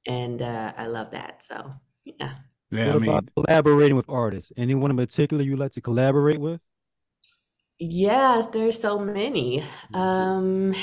[0.08, 1.74] and uh i love that so
[2.06, 2.34] yeah
[2.72, 2.96] Yeah.
[2.96, 4.52] I mean, about collaborating with artists?
[4.58, 6.62] Anyone in particular you like to collaborate with?
[7.80, 10.74] yes there's so many um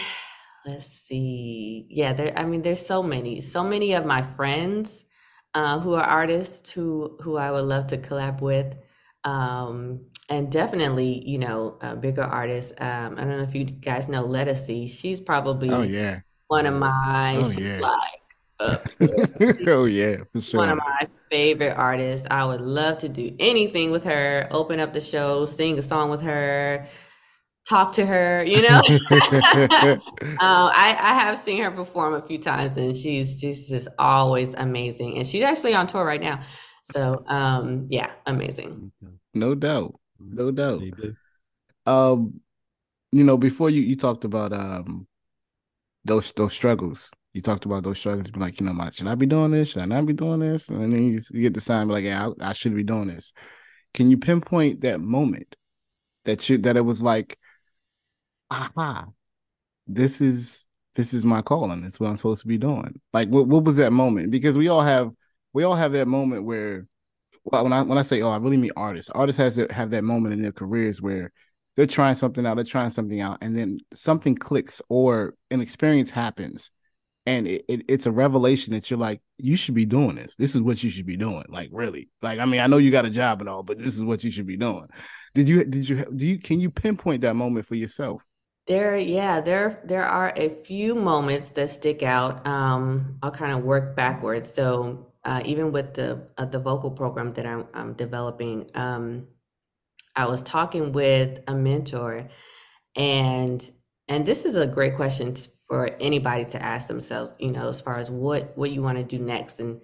[0.66, 5.05] let's see yeah there i mean there's so many so many of my friends
[5.54, 8.74] uh, who are artists who who i would love to collab with
[9.24, 14.08] um and definitely you know uh, bigger artists um i don't know if you guys
[14.08, 14.90] know Ledisi.
[14.90, 16.20] she's probably oh yeah.
[16.48, 17.80] one of my Oh, she's yeah.
[17.80, 18.22] like
[18.60, 18.76] uh,
[19.66, 22.26] oh yeah, for one of my favorite artists.
[22.30, 26.10] I would love to do anything with her, open up the show, sing a song
[26.10, 26.86] with her,
[27.68, 28.81] talk to her, you know.
[28.81, 29.98] uh,
[30.40, 35.18] I, I have seen her perform a few times and she's she's just always amazing.
[35.18, 36.40] And she's actually on tour right now.
[36.83, 38.92] So um yeah, amazing.
[39.35, 39.94] no doubt.
[40.18, 40.81] No doubt.
[40.81, 41.14] Maybe.
[41.87, 42.40] Um,
[43.11, 45.07] you know, before you you talked about um
[46.05, 47.11] those those struggles.
[47.33, 48.31] You talked about those struggles.
[48.31, 49.70] Be like, you know, my should I be doing this?
[49.70, 50.68] Should I not be doing this?
[50.68, 53.09] And then you, you get the sign, be like, yeah, I, I should be doing
[53.09, 53.33] this.
[53.94, 55.57] Can you pinpoint that moment
[56.25, 57.38] that you that it was like,
[58.52, 59.06] aha,
[59.86, 61.84] this is this is my calling.
[61.84, 63.00] It's what I'm supposed to be doing.
[63.12, 64.30] Like, what what was that moment?
[64.30, 65.12] Because we all have
[65.52, 66.86] we all have that moment where,
[67.44, 69.10] well, when I when I say, oh, I really mean artists.
[69.10, 71.32] Artists has to have that moment in their careers where
[71.76, 76.10] they're trying something out, they're trying something out, and then something clicks or an experience
[76.10, 76.70] happens,
[77.24, 80.36] and it, it, it's a revelation that you're like, you should be doing this.
[80.36, 81.44] This is what you should be doing.
[81.48, 82.10] Like, really?
[82.20, 84.22] Like, I mean, I know you got a job and all, but this is what
[84.22, 84.86] you should be doing.
[85.34, 85.64] Did you?
[85.64, 86.04] Did you?
[86.14, 86.38] Do you?
[86.38, 88.22] Can you pinpoint that moment for yourself?
[88.68, 92.46] There, yeah, there there are a few moments that stick out.
[92.46, 94.53] Um, I'll kind of work backwards.
[94.53, 99.27] So uh, even with the uh, the vocal program that I'm, I'm developing, um,
[100.14, 102.29] I was talking with a mentor,
[102.94, 103.68] and
[104.09, 105.35] and this is a great question
[105.66, 107.35] for anybody to ask themselves.
[107.40, 109.81] You know, as far as what what you want to do next, and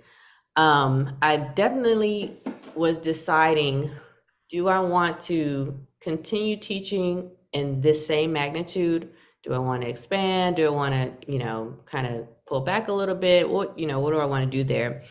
[0.54, 2.40] um, I definitely
[2.76, 3.90] was deciding:
[4.50, 9.10] do I want to continue teaching in this same magnitude?
[9.42, 10.56] Do I want to expand?
[10.56, 13.48] Do I want to, you know, kind of pull back a little bit?
[13.48, 15.02] What, you know, what do I want to do there?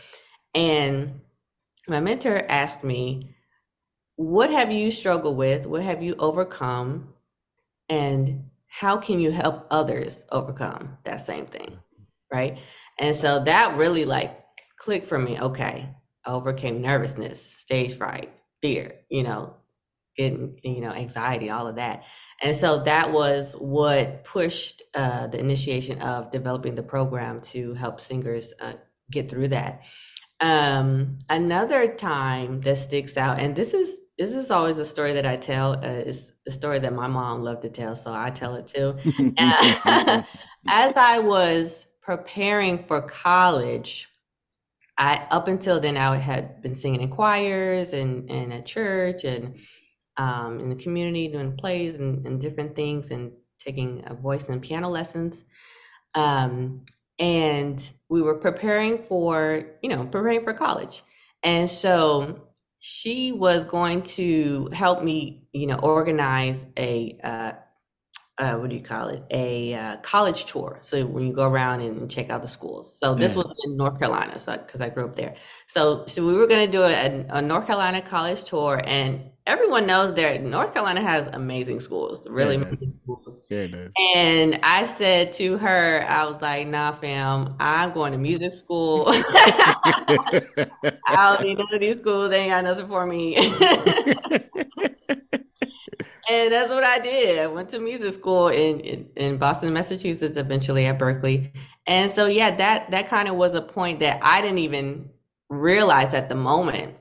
[0.54, 1.22] And
[1.88, 3.36] my mentor asked me,
[4.16, 5.66] what have you struggled with?
[5.66, 7.14] What have you overcome?
[7.88, 11.80] And how can you help others overcome that same thing?
[12.32, 12.60] Right.
[13.00, 14.38] And so that really like
[14.78, 15.40] clicked for me.
[15.40, 15.90] Okay.
[16.26, 19.56] I overcame nervousness, stage fright, fear, you know,
[20.18, 22.04] getting you know anxiety all of that.
[22.42, 28.00] And so that was what pushed uh, the initiation of developing the program to help
[28.00, 28.74] singers uh,
[29.12, 29.84] get through that.
[30.40, 35.26] Um, another time that sticks out and this is this is always a story that
[35.26, 38.54] i tell uh, it's a story that my mom loved to tell so i tell
[38.54, 38.96] it too.
[40.70, 44.08] As i was preparing for college
[44.98, 49.56] I up until then I had been singing in choirs and, and at church and
[50.18, 54.62] um, in the community doing plays and, and different things and taking a voice and
[54.62, 55.44] piano lessons.
[56.16, 56.86] Um,
[57.20, 61.04] and we were preparing for, you know, preparing for college.
[61.44, 62.48] And so
[62.80, 67.54] she was going to help me, you know, organize a, uh,
[68.40, 69.24] uh, what do you call it?
[69.32, 70.78] A uh, college tour.
[70.82, 72.98] So when you go around and check out the schools.
[73.00, 73.38] So this yeah.
[73.38, 75.36] was in North Carolina, so because I grew up there.
[75.66, 79.88] So so we were going to do a, a North Carolina college tour, and everyone
[79.88, 83.42] knows that North Carolina has amazing schools, really yeah, amazing schools.
[83.50, 83.88] Yeah.
[84.16, 89.06] And I said to her, I was like, nah, fam, I'm going to music school.
[89.08, 90.68] I
[91.08, 92.30] don't need none of these schools.
[92.30, 93.38] They ain't got nothing for me.
[96.30, 97.40] And that's what I did.
[97.40, 101.52] I went to music school in, in, in Boston, Massachusetts, eventually at Berklee.
[101.86, 105.10] And so, yeah, that, that kind of was a point that I didn't even
[105.50, 106.96] realize at the moment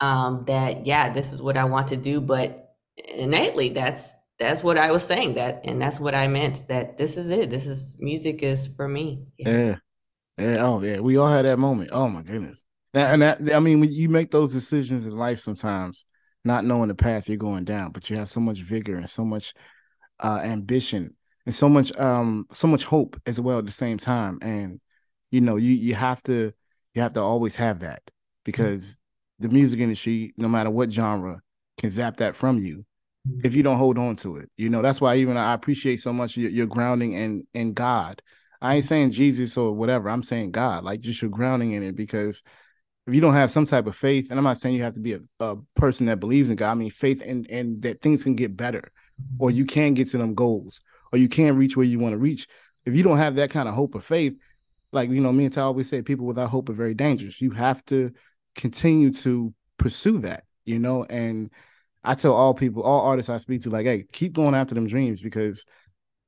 [0.00, 2.20] um, that yeah, this is what I want to do.
[2.20, 2.74] But
[3.14, 6.66] innately, that's that's what I was saying that, and that's what I meant.
[6.68, 7.50] That this is it.
[7.50, 9.26] This is music is for me.
[9.36, 9.76] Yeah, yeah.
[10.38, 10.56] yeah.
[10.64, 11.90] Oh yeah, we all had that moment.
[11.92, 12.64] Oh my goodness.
[12.92, 16.04] And that, I mean, when you make those decisions in life, sometimes
[16.44, 19.24] not knowing the path you're going down, but you have so much vigor and so
[19.24, 19.52] much
[20.20, 24.38] uh, ambition and so much um so much hope as well at the same time.
[24.42, 24.80] And
[25.30, 26.52] you know, you you have to
[26.94, 28.02] you have to always have that
[28.44, 28.98] because
[29.38, 31.40] the music industry, no matter what genre,
[31.78, 32.84] can zap that from you
[33.28, 33.40] mm-hmm.
[33.44, 34.50] if you don't hold on to it.
[34.56, 38.22] You know, that's why even I appreciate so much your, your grounding in in God.
[38.62, 40.10] I ain't saying Jesus or whatever.
[40.10, 42.42] I'm saying God, like just your grounding in it because
[43.10, 45.00] if you don't have some type of faith, and I'm not saying you have to
[45.00, 46.70] be a, a person that believes in God.
[46.70, 48.92] I mean faith and and that things can get better,
[49.38, 50.80] or you can get to them goals,
[51.12, 52.46] or you can reach where you want to reach.
[52.84, 54.34] If you don't have that kind of hope or faith,
[54.92, 57.40] like you know, me and Ty always say, people without hope are very dangerous.
[57.40, 58.12] You have to
[58.54, 61.04] continue to pursue that, you know.
[61.04, 61.50] And
[62.04, 64.86] I tell all people, all artists I speak to, like, hey, keep going after them
[64.86, 65.64] dreams because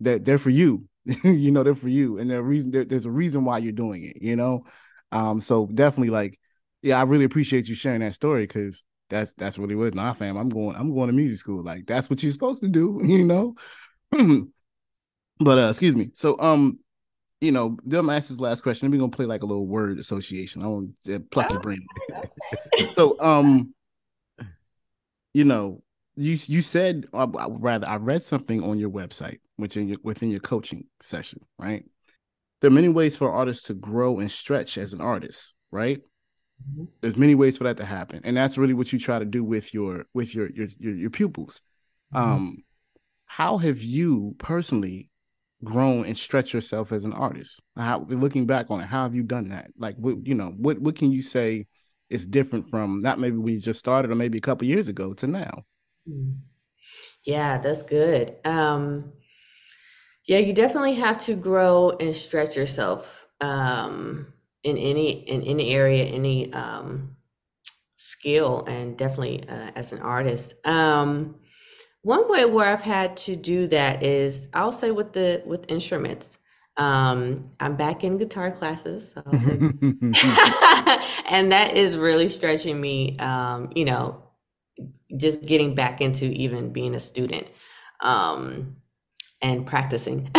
[0.00, 0.88] they're, they're for you.
[1.22, 2.18] you know, they're for you.
[2.18, 4.64] And there's reason there, there's a reason why you're doing it, you know.
[5.12, 6.40] Um, so definitely like,
[6.82, 10.36] yeah, I really appreciate you sharing that story because that's that's really what nah fam.
[10.36, 11.62] I'm going, I'm going to music school.
[11.62, 13.54] Like that's what you're supposed to do, you know.
[15.38, 16.10] but uh excuse me.
[16.14, 16.78] So um
[17.42, 18.90] you know, them ask this last question.
[18.90, 20.62] We're gonna play like a little word association.
[20.62, 21.84] I want to pluck your brain.
[22.94, 23.74] so, um,
[25.34, 25.82] you know,
[26.14, 30.30] you you said uh, rather I read something on your website, which in your within
[30.30, 31.84] your coaching session, right?
[32.60, 36.00] There are many ways for artists to grow and stretch as an artist, right?
[36.70, 36.84] Mm-hmm.
[37.00, 39.42] There's many ways for that to happen, and that's really what you try to do
[39.42, 41.62] with your with your your your, your pupils.
[42.14, 42.32] Mm-hmm.
[42.32, 42.64] Um,
[43.26, 45.08] how have you personally
[45.64, 47.60] grown and stretch yourself as an artist?
[47.76, 49.70] How looking back on it, how have you done that?
[49.78, 51.66] Like what you know, what what can you say
[52.10, 55.26] is different from not maybe we just started or maybe a couple years ago to
[55.26, 55.64] now?
[56.06, 56.32] Hmm.
[57.24, 58.36] Yeah, that's good.
[58.44, 59.12] Um
[60.26, 64.32] yeah, you definitely have to grow and stretch yourself um
[64.64, 67.16] in any in any area, any um
[67.96, 70.54] skill and definitely uh, as an artist.
[70.66, 71.36] Um
[72.02, 76.38] one way where I've had to do that is I'll say with the with instruments.
[76.76, 79.22] Um, I'm back in guitar classes, so
[81.28, 83.18] and that is really stretching me.
[83.18, 84.22] Um, you know,
[85.16, 87.46] just getting back into even being a student.
[88.00, 88.76] Um,
[89.42, 90.30] and practicing.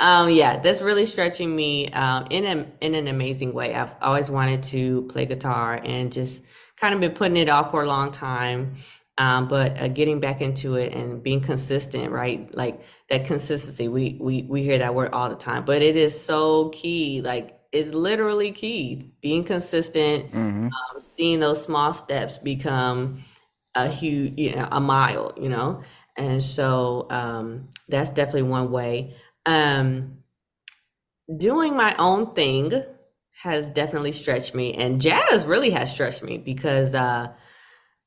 [0.00, 3.74] um, yeah, that's really stretching me um, in a in an amazing way.
[3.74, 6.42] I've always wanted to play guitar and just
[6.76, 8.76] kind of been putting it off for a long time.
[9.18, 12.52] Um, but uh, getting back into it and being consistent, right?
[12.54, 12.80] Like
[13.10, 16.70] that consistency, we we we hear that word all the time, but it is so
[16.70, 17.20] key.
[17.22, 19.12] Like it's literally key.
[19.20, 20.66] Being consistent, Mhm.
[20.66, 23.22] um, seeing those small steps become
[23.74, 25.82] a huge, you know, a mile, you know.
[26.20, 29.16] And so um, that's definitely one way.
[29.46, 30.18] Um,
[31.34, 32.84] doing my own thing
[33.42, 37.32] has definitely stretched me, and jazz really has stretched me because uh,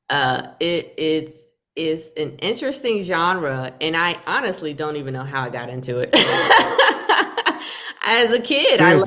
[0.08, 1.44] uh, it it's
[1.74, 6.14] it's an interesting genre, and I honestly don't even know how I got into it.
[8.06, 9.02] As a kid, I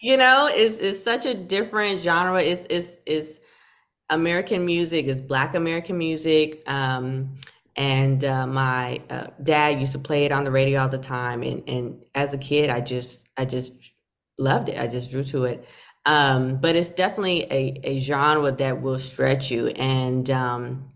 [0.00, 2.42] you know, it's it's such a different genre.
[2.42, 3.40] It's it's it's
[4.08, 6.62] American music, it's Black American music.
[6.66, 7.36] Um,
[7.76, 11.42] and uh, my uh, dad used to play it on the radio all the time.
[11.42, 13.72] And and as a kid, I just I just
[14.38, 14.78] loved it.
[14.78, 15.66] I just drew to it.
[16.06, 19.68] Um, but it's definitely a, a genre that will stretch you.
[19.68, 20.92] And um,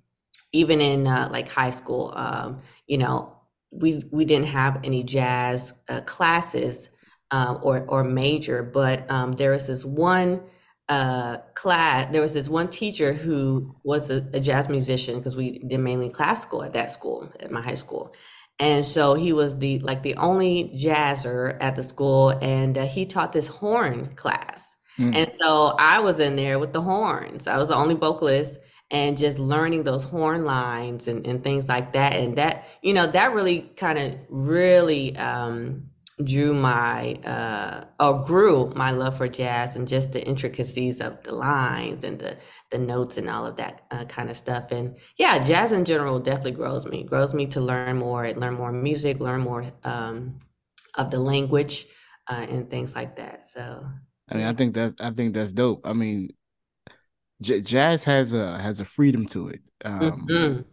[0.53, 3.35] even in uh, like high school, um, you know,
[3.71, 6.91] we we didn't have any jazz uh, classes
[7.31, 10.43] um, or or major, but um, there was this one
[10.89, 12.11] uh, class.
[12.13, 16.09] There was this one teacher who was a, a jazz musician because we did mainly
[16.09, 18.15] classical at that school, at my high school,
[18.59, 23.07] and so he was the like the only jazzer at the school, and uh, he
[23.07, 24.77] taught this horn class.
[24.99, 25.15] Mm.
[25.15, 27.47] And so I was in there with the horns.
[27.47, 28.59] I was the only vocalist
[28.91, 32.15] and just learning those horn lines and, and things like that.
[32.15, 35.91] And that, you know, that really kind of really um,
[36.25, 41.33] drew my, uh, or grew my love for jazz and just the intricacies of the
[41.33, 42.37] lines and the,
[42.71, 44.71] the notes and all of that uh, kind of stuff.
[44.73, 48.73] And yeah, jazz in general definitely grows me, grows me to learn more, learn more
[48.73, 50.39] music, learn more um,
[50.97, 51.87] of the language
[52.29, 53.47] uh, and things like that.
[53.47, 53.85] So
[54.29, 55.87] I mean, I think that's I think that's dope.
[55.87, 56.31] I mean,
[57.41, 59.61] j- jazz has a has a freedom to it.
[59.85, 60.65] Um, Mhm.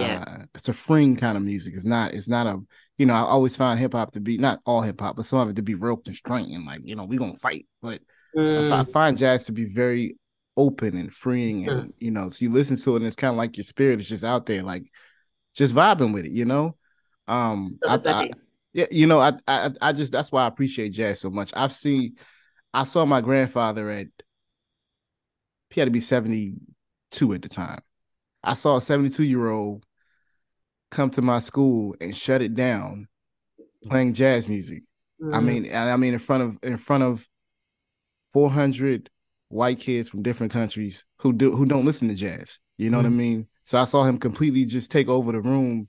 [0.00, 0.24] Yeah.
[0.26, 1.74] uh, it's a freeing kind of music.
[1.74, 2.14] It's not.
[2.14, 2.58] It's not a.
[2.98, 5.38] You know, I always find hip hop to be not all hip hop, but some
[5.38, 6.64] of it to be real constrained.
[6.66, 8.00] Like, you know, we gonna fight, but
[8.36, 8.40] I
[8.80, 8.92] I Mm.
[8.92, 10.16] find jazz to be very
[10.56, 13.36] open and freeing, and you know, so you listen to it, and it's kind of
[13.38, 14.84] like your spirit is just out there, like
[15.54, 16.32] just vibing with it.
[16.32, 16.76] You know,
[17.28, 18.30] um, I, I-
[18.72, 21.50] yeah, you know, I, I I just that's why I appreciate jazz so much.
[21.56, 22.16] I've seen,
[22.74, 24.08] I saw my grandfather at,
[25.70, 26.54] he had to be seventy
[27.10, 27.80] two at the time.
[28.42, 29.85] I saw a seventy two year old
[30.90, 33.08] come to my school and shut it down,
[33.88, 34.82] playing jazz music.
[35.32, 35.44] I Mm.
[35.44, 37.26] mean, I mean in front of in front of
[38.32, 39.10] four hundred
[39.48, 42.58] white kids from different countries who do who don't listen to jazz.
[42.78, 43.46] You know what I mean?
[43.64, 45.88] So I saw him completely just take over the room,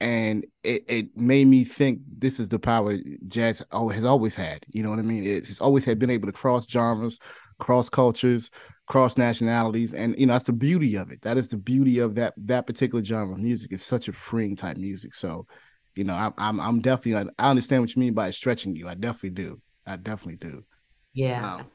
[0.00, 4.64] and it, it made me think this is the power jazz has always had.
[4.68, 5.24] You know what I mean?
[5.24, 7.18] It's, it's always had been able to cross genres,
[7.58, 8.50] cross cultures,
[8.86, 11.22] cross nationalities, and you know that's the beauty of it.
[11.22, 13.72] That is the beauty of that that particular genre of music.
[13.72, 15.14] It's such a freeing type music.
[15.14, 15.46] So,
[15.94, 18.88] you know, I'm I'm, I'm definitely I understand what you mean by stretching you.
[18.88, 19.60] I definitely do.
[19.86, 20.64] I definitely do.
[21.14, 21.56] Yeah, Wow.
[21.58, 21.60] I.
[21.60, 21.70] Um,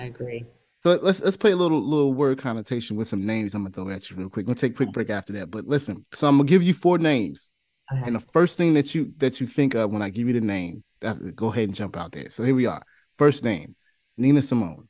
[0.00, 0.44] I agree.
[0.82, 3.54] So let's let's play a little little word connotation with some names.
[3.54, 4.46] I'm gonna throw at you real quick.
[4.46, 5.50] We'll take a quick break after that.
[5.50, 7.50] But listen, so I'm gonna give you four names,
[7.92, 8.02] Okay.
[8.06, 10.40] and the first thing that you that you think of when I give you the
[10.40, 12.28] name, that's, go ahead and jump out there.
[12.28, 12.82] So here we are.
[13.14, 13.74] First name,
[14.16, 14.88] Nina Simone.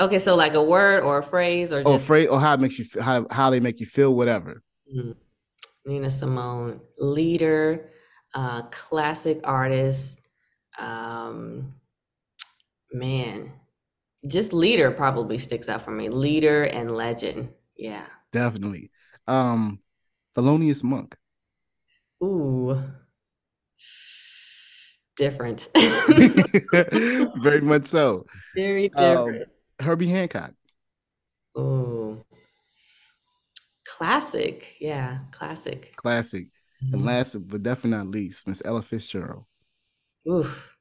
[0.00, 2.60] Okay, so like a word or a phrase or Or just afraid, or how it
[2.60, 4.62] makes you how how they make you feel, whatever.
[4.94, 5.14] Mm.
[5.86, 7.90] Nina Simone, leader,
[8.34, 10.20] uh, classic artist.
[10.78, 11.74] Um,
[12.92, 13.52] man,
[14.26, 16.08] just leader probably sticks out for me.
[16.08, 17.50] Leader and legend.
[17.76, 18.06] Yeah.
[18.32, 18.90] Definitely.
[19.26, 19.80] Um,
[20.36, 21.16] Thelonious Monk.
[22.22, 22.82] Ooh.
[25.16, 25.68] Different.
[27.42, 28.26] Very much so.
[28.54, 29.48] Very Um, different.
[29.80, 30.52] Herbie Hancock.
[31.58, 32.24] Ooh.
[33.86, 34.76] Classic.
[34.80, 35.94] Yeah, classic.
[35.96, 36.46] Classic.
[36.84, 36.94] Mhm.
[36.94, 39.44] And last but definitely not least, Miss Ella Fitzgerald.
[40.28, 40.76] Oof.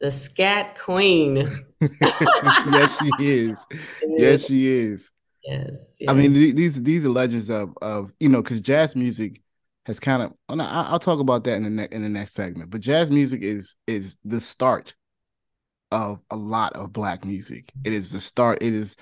[0.00, 1.48] The scat queen.
[1.80, 3.66] yes, she is.
[4.16, 5.10] Yes, she is.
[5.44, 5.96] Yes.
[6.08, 9.40] I mean, these these are legends of of you know because jazz music
[9.86, 10.32] has kind of.
[10.48, 12.70] oh, I- I'll talk about that in the ne- in the next segment.
[12.70, 14.94] But jazz music is is the start
[15.90, 17.64] of a lot of black music.
[17.84, 18.62] It is the start.
[18.62, 18.96] It is,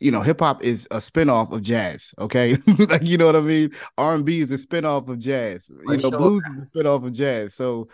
[0.00, 2.14] you know, hip hop is a spinoff of jazz.
[2.18, 3.70] Okay, like you know what I mean.
[3.98, 5.70] R and B is a spinoff of jazz.
[5.84, 6.18] For you know, sure.
[6.18, 7.54] blues is a spinoff of jazz.
[7.54, 7.88] So.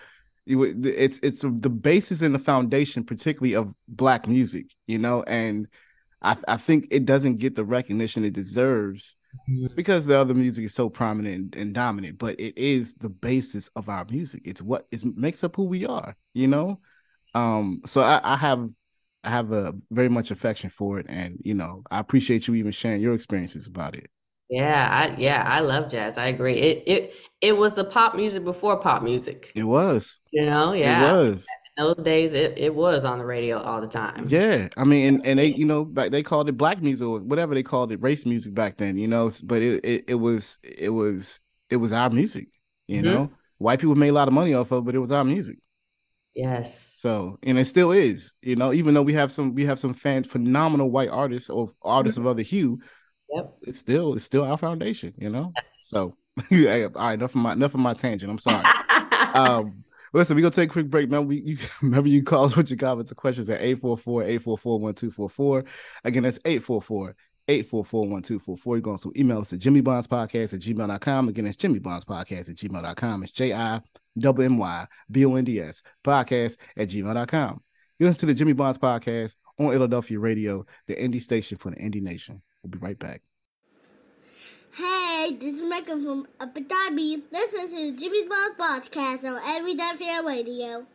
[0.45, 5.69] It's it's the basis and the foundation, particularly of black music, you know, and
[6.21, 9.15] I I think it doesn't get the recognition it deserves
[9.49, 9.73] mm-hmm.
[9.77, 12.19] because the other music is so prominent and, and dominant.
[12.19, 14.43] But it is the basis of our music.
[14.45, 16.17] It's what it makes up who we are.
[16.35, 16.81] You know.
[17.35, 17.81] Um.
[17.87, 18.69] So I, I have
[19.25, 22.73] I have a very much affection for it, and you know I appreciate you even
[22.73, 24.11] sharing your experiences about it.
[24.51, 26.19] Yeah, I yeah, I love jazz.
[26.19, 26.57] I agree.
[26.57, 29.51] It it it was the pop music before pop music.
[29.55, 30.21] It was.
[30.31, 31.09] You know, yeah.
[31.09, 31.47] It was.
[31.79, 34.27] In those days, it, it was on the radio all the time.
[34.29, 37.21] Yeah, I mean, and, and they, you know, back they called it black music or
[37.21, 38.99] whatever they called it, race music back then.
[38.99, 42.49] You know, but it it, it was it was it was our music.
[42.89, 43.07] You mm-hmm.
[43.07, 45.25] know, white people made a lot of money off of, it, but it was our
[45.25, 45.57] music.
[46.35, 46.95] Yes.
[46.97, 48.35] So, and it still is.
[48.43, 51.71] You know, even though we have some we have some fan phenomenal white artists or
[51.83, 52.27] artists mm-hmm.
[52.27, 52.81] of other hue,
[53.33, 53.55] Yep.
[53.63, 55.53] It's still it's still our foundation, you know.
[55.81, 56.15] So
[56.51, 58.31] all right, enough of my enough of my tangent.
[58.31, 58.65] I'm sorry.
[59.35, 61.07] um listen, we're gonna take a quick break.
[61.07, 65.65] Remember, you remember you call us with your comments or questions at 844-844-1244.
[66.05, 67.17] Again, that's 844
[67.61, 68.77] 844-1244.
[68.77, 71.29] You can also email us at Jimmy Bonds Podcast at gmail.com.
[71.29, 73.23] Again, it's Jimmy Bonds Podcast at gmail.com.
[73.23, 77.61] It's J-I-W-M-Y-B-O-N-D-S podcast at gmail.com.
[77.99, 81.77] You listen to the Jimmy Bonds Podcast on Illadelphia Radio, the indie station for the
[81.77, 82.43] indie nation.
[82.63, 83.23] We'll be right back.
[84.75, 87.23] Hey, this is Michael from Abu Dhabi.
[87.31, 89.93] Listen to Jimmy Bond podcast on Everyday
[90.25, 90.87] Radio.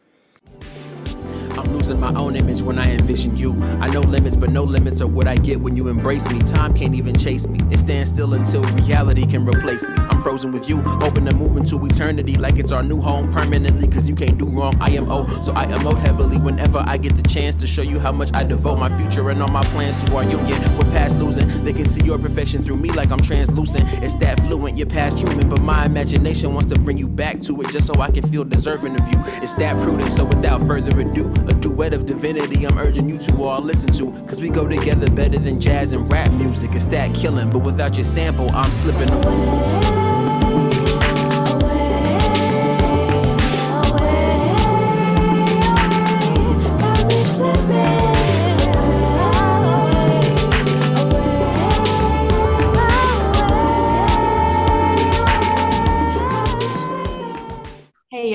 [1.58, 3.54] I'm losing my own image when I envision you.
[3.82, 6.40] I know limits, but no limits are what I get when you embrace me.
[6.40, 7.60] Time can't even chase me.
[7.72, 9.96] It stands still until reality can replace me.
[9.96, 13.88] I'm frozen with you, hoping to move into eternity like it's our new home permanently.
[13.88, 14.78] Cause you can't do wrong.
[14.80, 18.00] I am old, so I emote heavily whenever I get the chance to show you
[18.00, 20.78] how much I devote my future and all my plans to our union.
[20.78, 21.48] We're past losing.
[21.64, 23.86] They can see your perfection through me like I'm translucent.
[24.04, 27.62] It's that fluent, you're past human, but my imagination wants to bring you back to
[27.62, 29.20] it just so I can feel deserving of you.
[29.42, 33.44] It's that prudent, so without further ado, a duet of divinity I'm urging you to
[33.44, 34.12] all listen to.
[34.26, 36.74] Cause we go together better than jazz and rap music.
[36.74, 39.97] It's that killing, but without your sample, I'm slipping away.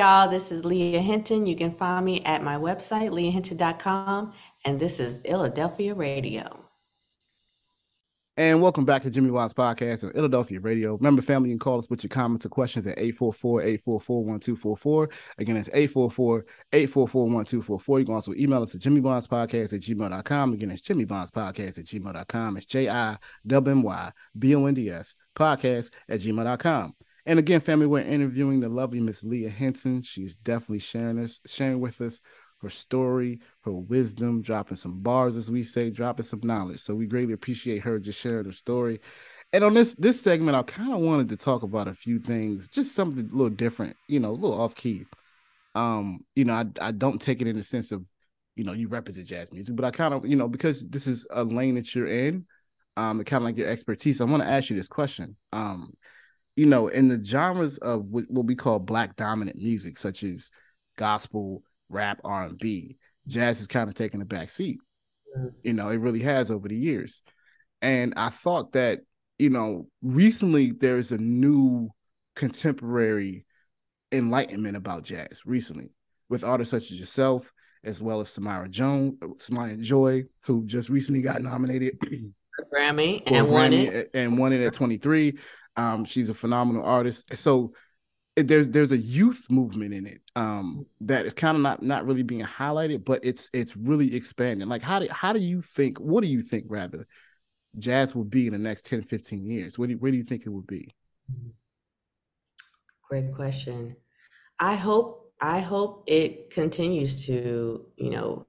[0.03, 0.28] Y'all.
[0.28, 1.46] This is Leah Hinton.
[1.46, 4.32] You can find me at my website, leahhinton.com,
[4.64, 6.59] and this is Illadelphia Radio.
[8.36, 10.96] And welcome back to Jimmy Watts Podcast on Illadelphia Radio.
[10.96, 15.12] Remember, family, you can call us with your comments or questions at 844-844-1244.
[15.38, 17.98] Again, it's 844-844-1244.
[18.00, 20.53] You can also email us at Jimmy Bonds Podcast at gmail.com.
[20.53, 22.57] Again, it's Jimmy Bonds Podcast at gmail.com.
[22.57, 26.96] It's J-I-W-M-Y-B-O-N-D-S podcast at gmail.com.
[27.25, 30.03] And again, family, we're interviewing the lovely Miss Leah Hinton.
[30.03, 32.20] She's definitely sharing us, sharing with us
[32.62, 36.79] her story, her wisdom, dropping some bars, as we say, dropping some knowledge.
[36.79, 39.01] So we greatly appreciate her just sharing her story.
[39.53, 42.68] And on this this segment, I kind of wanted to talk about a few things,
[42.68, 45.05] just something a little different, you know, a little off key.
[45.75, 48.07] Um, you know, I I don't take it in the sense of,
[48.57, 51.27] you know, you represent jazz music, but I kind of, you know, because this is
[51.31, 52.47] a lane that you're in,
[52.97, 54.20] um, kind of like your expertise.
[54.20, 55.37] I want to ask you this question.
[55.53, 55.95] Um,
[56.57, 60.50] you know, in the genres of what we call black dominant music, such as
[60.96, 64.80] gospel, rap, R and B, jazz has kind of taken a back seat.
[65.36, 65.48] Mm-hmm.
[65.62, 67.22] You know, it really has over the years.
[67.80, 69.00] And I thought that,
[69.38, 71.90] you know, recently there's a new
[72.36, 73.44] contemporary
[74.12, 75.90] enlightenment about jazz recently
[76.28, 81.22] with artists such as yourself, as well as Samara Jones, Samara Joy, who just recently
[81.22, 81.98] got nominated
[82.72, 84.11] Grammy and won it.
[84.14, 85.38] And won it at 23.
[85.77, 87.37] Um, she's a phenomenal artist.
[87.37, 87.73] So
[88.37, 92.07] it, there's there's a youth movement in it um, that is kind of not not
[92.07, 94.68] really being highlighted, but it's it's really expanding.
[94.68, 95.99] Like how do how do you think?
[95.99, 97.07] What do you think rather?
[97.79, 99.79] Jazz will be in the next 10, 15 years.
[99.79, 100.95] Where do, where do you think it would be?
[103.09, 103.97] Great question.
[104.59, 108.47] I hope I hope it continues to you know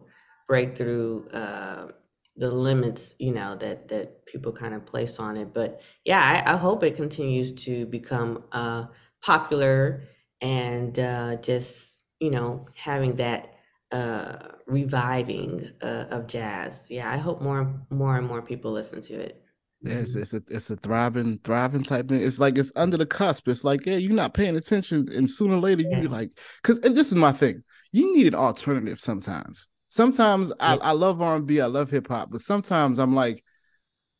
[0.47, 1.28] break through.
[1.30, 1.88] Uh,
[2.36, 6.53] the limits you know that that people kind of place on it but yeah i,
[6.53, 8.86] I hope it continues to become uh
[9.21, 10.03] popular
[10.41, 13.53] and uh just you know having that
[13.91, 19.13] uh reviving uh, of jazz yeah i hope more more and more people listen to
[19.13, 19.43] it
[19.84, 22.21] Yes, it's a it's a thriving thriving type thing.
[22.21, 23.49] It's like it's under the cusp.
[23.49, 26.79] It's like yeah, you're not paying attention, and sooner or later you be like, because
[26.79, 27.63] this is my thing.
[27.91, 32.41] You need an alternative sometimes sometimes I, I love R&B, I love hip hop, but
[32.41, 33.43] sometimes I'm like,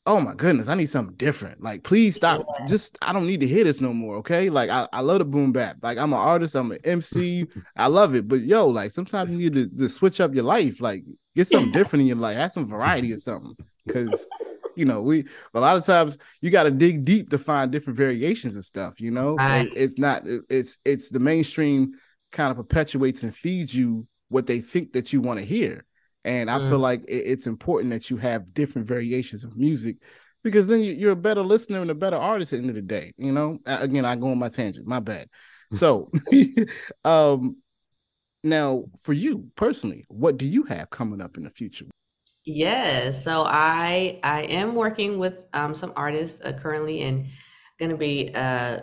[0.06, 1.64] oh my goodness, I need something different.
[1.64, 2.46] Like, please stop.
[2.60, 2.66] Yeah.
[2.68, 4.18] Just I don't need to hear this no more.
[4.18, 4.50] Okay.
[4.52, 5.78] Like I, I love the boom bap.
[5.82, 8.28] Like I'm an artist, I'm an MC, I love it.
[8.28, 11.04] But yo, like sometimes you need to, to switch up your life, like
[11.36, 13.56] get something different in your life, have some variety or something.
[13.88, 14.28] because
[14.76, 17.98] you know we a lot of times you got to dig deep to find different
[17.98, 19.00] variations of stuff.
[19.02, 19.68] You know, Right.
[19.68, 21.94] It- it's not it's it's the mainstream
[22.32, 25.86] kind of perpetuates and feeds you what they think that you want to hear,
[26.26, 29.98] and I feel like it, it's important that you have different variations of music.
[30.44, 32.76] Because then you- you're a better listener and a better artist at the end of
[32.76, 33.14] the day.
[33.18, 34.86] You know, again, I go on my tangent.
[34.86, 35.30] My bad.
[35.72, 36.12] So,
[37.06, 37.58] um,
[38.44, 41.86] now for you personally, what do you have coming up in the future?
[42.46, 47.28] Yes, so I I am working with um, some artists uh, currently and
[47.80, 48.80] going to be uh,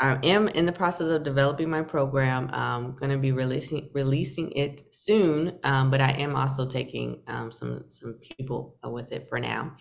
[0.00, 2.48] I am in the process of developing my program.
[2.52, 7.52] I'm going to be releasing releasing it soon, um, but I am also taking um,
[7.52, 9.76] some some people with it for now.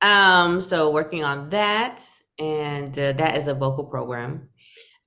[0.00, 2.02] Um, so working on that,
[2.38, 4.48] and uh, that is a vocal program.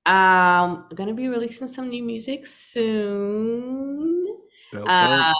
[0.06, 4.28] Um, I'm going to be releasing some new music soon.
[4.86, 5.34] Uh,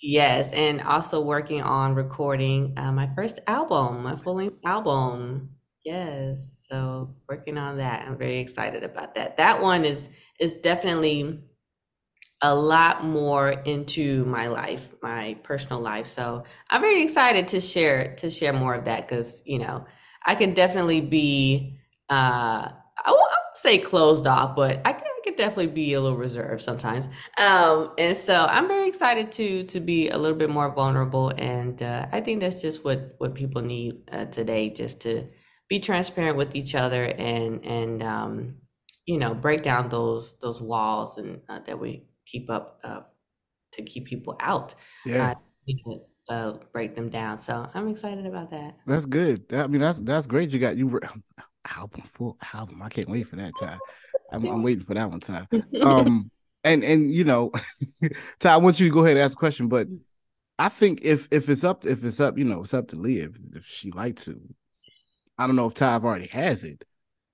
[0.00, 5.50] yes, and also working on recording uh, my first album, my full length album.
[5.84, 8.06] Yes, so working on that.
[8.06, 9.36] I'm very excited about that.
[9.38, 10.08] That one is
[10.38, 11.40] is definitely
[12.42, 16.06] a lot more into my life, my personal life.
[16.06, 19.86] So I'm very excited to share to share more of that because you know
[20.26, 21.78] I can definitely be
[22.10, 22.70] uh
[23.04, 26.62] I won't, say closed off, but I can, I can definitely be a little reserved
[26.62, 27.08] sometimes.
[27.38, 31.82] Um, and so I'm very excited to to be a little bit more vulnerable, and
[31.82, 35.26] uh, I think that's just what what people need uh, today, just to
[35.72, 38.54] be transparent with each other and and um,
[39.06, 43.00] you know break down those those walls and uh, that we keep up uh,
[43.72, 44.74] to keep people out.
[45.06, 45.32] yeah,
[45.88, 45.94] Uh,
[46.28, 47.38] uh, break them down.
[47.38, 48.76] So I'm excited about that.
[48.86, 49.50] that's good.
[49.54, 50.50] I mean, that's that's great.
[50.50, 51.08] You got you re-
[51.78, 52.82] album full album.
[52.82, 53.78] I can't wait for that time.
[54.30, 55.48] I'm, I'm waiting for that one time.
[55.80, 56.30] Um,
[56.64, 57.50] and and you know,
[58.40, 59.88] Ty, I want you to go ahead and ask a question, but
[60.58, 63.30] I think if if it's up if it's up, you know, it's up to Leah
[63.30, 64.38] if, if she like to.
[65.42, 66.84] I don't know if Ty already has it,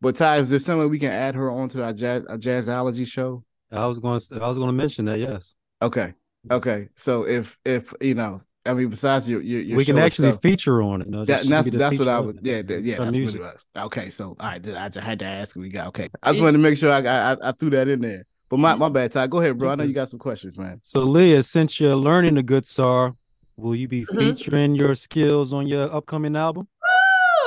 [0.01, 3.07] but Ty, is there some way we can add her onto our jazz our jazzology
[3.07, 3.45] show?
[3.71, 5.19] I was going to I was going to mention that.
[5.19, 6.15] Yes, Okay,
[6.51, 6.89] okay.
[6.97, 10.43] So if if you know, I mean, besides your your, your we can actually stuff-
[10.43, 11.09] feature on it.
[11.09, 12.37] No, That, just- that's that's what I on would.
[12.39, 12.45] it.
[12.47, 12.97] Yeah, that- yeah.
[12.99, 13.41] That's music.
[13.41, 13.85] what it was.
[13.87, 15.55] Okay, so all right, I just had to ask.
[15.57, 16.09] We got okay.
[16.23, 17.01] I just wanted to make sure I
[17.33, 18.25] I, I threw that in there.
[18.49, 19.27] But my my bad, Ty.
[19.27, 19.71] Go ahead, bro.
[19.71, 20.81] I know you got some questions, man.
[20.83, 23.15] So, Leah, since you're learning the good star,
[23.57, 24.19] will you be Mhm.
[24.19, 26.67] featuring your skills on your upcoming album?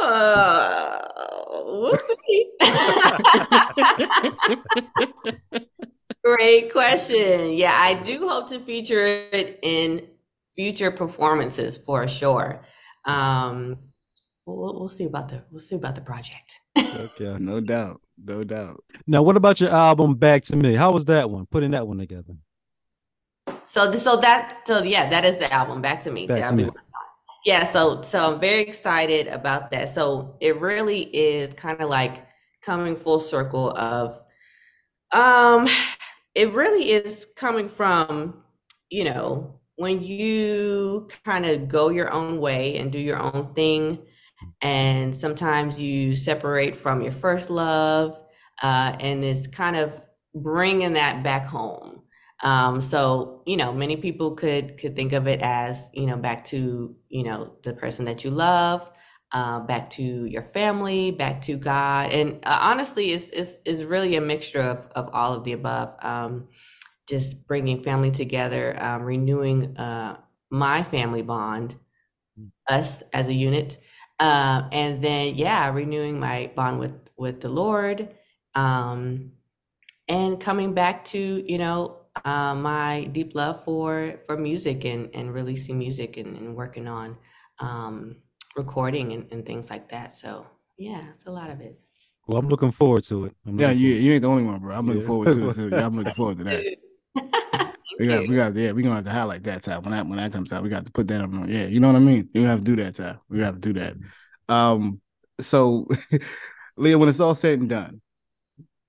[0.01, 0.97] Uh,
[1.65, 2.51] we'll see.
[6.23, 7.53] Great question.
[7.53, 10.07] Yeah, I do hope to feature it in
[10.55, 12.63] future performances for sure.
[13.05, 13.77] Um,
[14.45, 16.59] we'll, we'll see about the we'll see about the project.
[16.77, 17.37] Okay.
[17.39, 18.83] No doubt, no doubt.
[19.07, 20.75] Now, what about your album Back to Me?
[20.75, 21.45] How was that one?
[21.47, 22.35] Putting that one together.
[23.65, 25.81] So, so that, so yeah, that is the album.
[25.81, 26.27] Back to me.
[26.27, 26.69] Back that to I'll Me.
[27.45, 27.63] Yeah.
[27.63, 29.89] So, so I'm very excited about that.
[29.89, 32.25] So it really is kind of like
[32.61, 34.21] coming full circle of,
[35.11, 35.67] um,
[36.35, 38.43] it really is coming from,
[38.89, 43.99] you know, when you kind of go your own way and do your own thing,
[44.61, 48.19] and sometimes you separate from your first love,
[48.61, 49.99] uh, and it's kind of
[50.35, 52.00] bringing that back home.
[52.43, 56.43] Um, so you know, many people could could think of it as you know back
[56.45, 58.89] to you know the person that you love,
[59.31, 64.15] uh, back to your family, back to God, and uh, honestly, it's, it's it's really
[64.15, 65.95] a mixture of of all of the above.
[66.01, 66.47] Um,
[67.07, 70.17] just bringing family together, um, renewing uh,
[70.49, 71.75] my family bond,
[72.69, 73.77] us as a unit,
[74.19, 78.09] uh, and then yeah, renewing my bond with with the Lord,
[78.55, 79.31] um,
[80.07, 85.33] and coming back to you know uh, my deep love for for music and and
[85.33, 87.17] releasing music and, and working on
[87.59, 88.11] um,
[88.55, 90.13] recording and, and things like that.
[90.13, 90.45] So
[90.77, 91.79] yeah, it's a lot of it.
[92.27, 93.35] Well, I'm looking forward to it.
[93.47, 94.75] I'm Yeah, you you ain't the only one, bro.
[94.75, 95.07] I'm looking Yeah.
[95.07, 95.55] forward to it.
[95.55, 95.69] Too.
[95.69, 96.63] Yeah, I'm looking forward to that.
[96.63, 96.77] Thank
[97.99, 98.27] We got, you.
[98.27, 100.51] we got, yeah, we gonna have to highlight that time when that when that comes
[100.53, 100.63] out.
[100.63, 101.49] We got to put that on.
[101.49, 102.29] Yeah, you know what I mean.
[102.33, 103.19] You have to do that time.
[103.29, 103.95] We have to do that.
[104.49, 105.01] Um,
[105.39, 105.87] so,
[106.77, 108.01] Leah, when it's all said and done,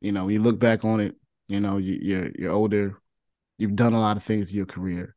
[0.00, 1.16] you know, when you look back on it,
[1.48, 2.96] you know, you, you're you're older,
[3.58, 5.14] you've done a lot of things in your career.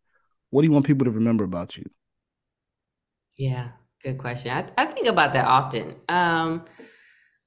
[0.49, 1.85] What do you want people to remember about you?
[3.37, 3.69] Yeah,
[4.03, 4.51] good question.
[4.51, 5.95] I, I think about that often.
[6.07, 6.65] Um,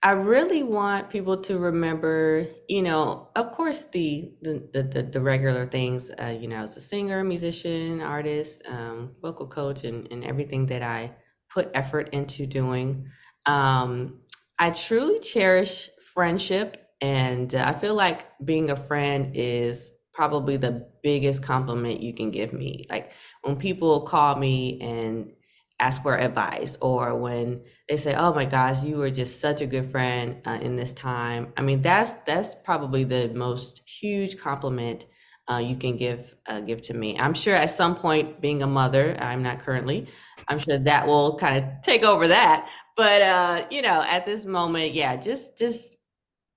[0.03, 5.67] I really want people to remember, you know, of course, the the the, the, regular
[5.67, 10.67] things, uh, you know, as a singer, musician, artist, um, vocal coach, and, and everything
[10.67, 11.13] that I
[11.51, 13.09] put effort into doing.
[13.47, 14.21] Um,
[14.59, 20.75] I truly cherish friendship, and uh, I feel like being a friend is probably the
[21.03, 22.85] biggest compliment you can give me.
[22.91, 23.13] Like
[23.43, 25.33] when people call me and
[25.81, 29.67] ask for advice or when they say oh my gosh you were just such a
[29.67, 31.53] good friend uh, in this time.
[31.57, 35.07] I mean that's that's probably the most huge compliment
[35.51, 37.19] uh, you can give uh, give to me.
[37.19, 40.09] I'm sure at some point being a mother i'm not currently
[40.49, 42.69] i'm sure that will kind of take over that.
[42.97, 45.97] But uh you know at this moment yeah just just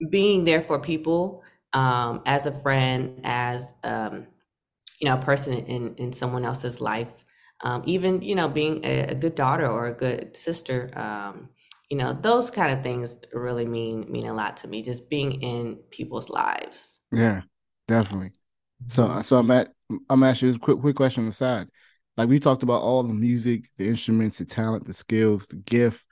[0.10, 1.44] being there for people
[1.74, 4.28] um as a friend as um
[5.00, 7.26] you know a person in in someone else's life
[7.64, 11.50] um, even you know being a, a, good daughter or a good sister um,
[11.90, 15.42] you know those kind of things really mean mean a lot to me just being
[15.42, 17.02] in people's lives.
[17.12, 17.42] Yeah
[17.88, 18.32] definitely.
[18.88, 19.70] So so i'm at
[20.10, 21.68] i'm asking a quick quick question aside.
[22.18, 26.06] Like we talked about all the music the instruments the talent the skills the gift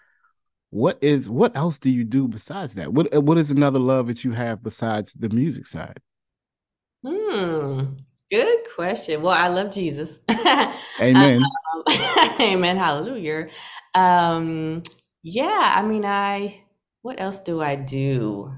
[0.72, 4.24] what is what else do you do besides that what what is another love that
[4.24, 5.99] you have besides the music side
[7.03, 7.86] hmm
[8.32, 9.24] Good question.
[9.24, 10.22] Well, I love Jesus.
[11.01, 11.41] Amen.
[11.74, 11.84] um,
[12.39, 12.78] amen.
[12.78, 13.47] Hallelujah.
[13.95, 14.84] Um,
[15.24, 16.61] yeah, I mean, I,
[17.01, 18.53] what else do I do?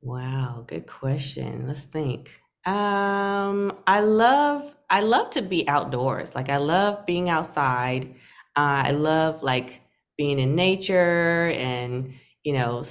[0.00, 1.66] Wow, good question.
[1.66, 2.30] Let's think.
[2.64, 6.34] Um, I love, I love to be outdoors.
[6.34, 8.14] Like, I love being outside.
[8.56, 9.82] Uh, I love like
[10.16, 12.82] being in nature and, you know,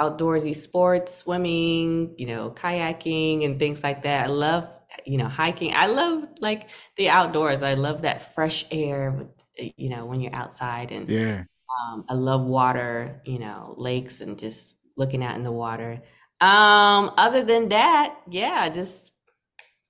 [0.00, 4.28] outdoorsy sports, swimming, you know, kayaking and things like that.
[4.28, 4.68] I love,
[5.04, 5.74] you know, hiking.
[5.74, 7.62] I love like the outdoors.
[7.62, 11.44] I love that fresh air, you know, when you're outside and yeah.
[11.80, 16.02] Um, I love water, you know, lakes and just looking out in the water.
[16.40, 19.12] Um, other than that, yeah, just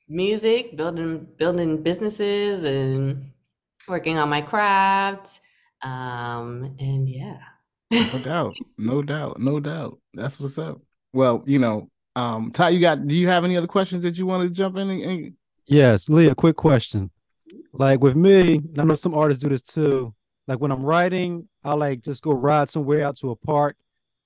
[0.09, 3.33] music, building building businesses and
[3.89, 5.41] working on my craft.
[5.83, 7.39] Um, and yeah
[7.93, 9.99] no doubt, no doubt, no doubt.
[10.15, 10.81] That's what's up.
[11.13, 13.07] Well, you know, um, Ty, you got?
[13.07, 14.91] Do you have any other questions that you want to jump in?
[14.91, 15.33] And, and...
[15.67, 16.35] Yes, Leah.
[16.35, 17.11] Quick question.
[17.73, 20.15] Like with me, I know some artists do this too.
[20.47, 23.77] Like when I'm writing, I like just go ride somewhere out to a park,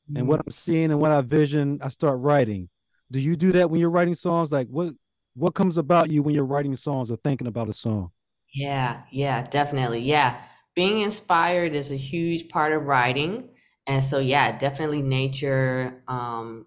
[0.09, 0.19] mm-hmm.
[0.19, 2.69] and what I'm seeing and what I vision, I start writing.
[3.11, 4.51] Do you do that when you're writing songs?
[4.53, 4.93] Like what
[5.35, 8.11] what comes about you when you're writing songs or thinking about a song?
[8.53, 10.01] Yeah, yeah, definitely.
[10.01, 10.39] Yeah.
[10.77, 13.51] Being inspired is a huge part of writing.
[13.89, 16.67] And so yeah definitely nature um,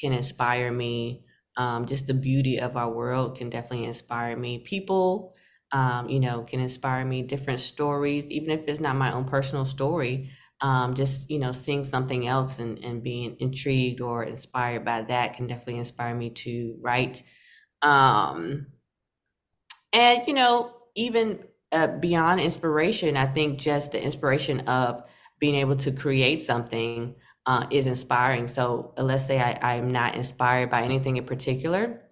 [0.00, 1.24] can inspire me.
[1.56, 4.60] Um, just the beauty of our world can definitely inspire me.
[4.60, 5.34] People
[5.72, 9.64] um, you know can inspire me different stories even if it's not my own personal
[9.66, 10.30] story.
[10.60, 15.34] Um, just you know seeing something else and, and being intrigued or inspired by that
[15.34, 17.22] can definitely inspire me to write.
[17.82, 18.68] Um,
[19.92, 21.38] and you know even
[21.72, 25.02] uh, beyond inspiration i think just the inspiration of
[25.38, 27.14] being able to create something
[27.48, 28.46] uh, is inspiring.
[28.46, 32.02] So uh, let's say I, I'm not inspired by anything in particular,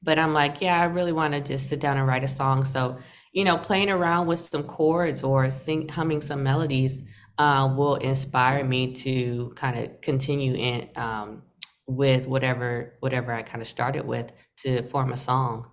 [0.00, 2.64] but I'm like, yeah, I really want to just sit down and write a song.
[2.64, 2.98] So,
[3.32, 7.02] you know, playing around with some chords or sing, humming some melodies
[7.36, 11.42] uh, will inspire me to kind of continue in um,
[11.86, 15.68] with whatever whatever I kind of started with to form a song.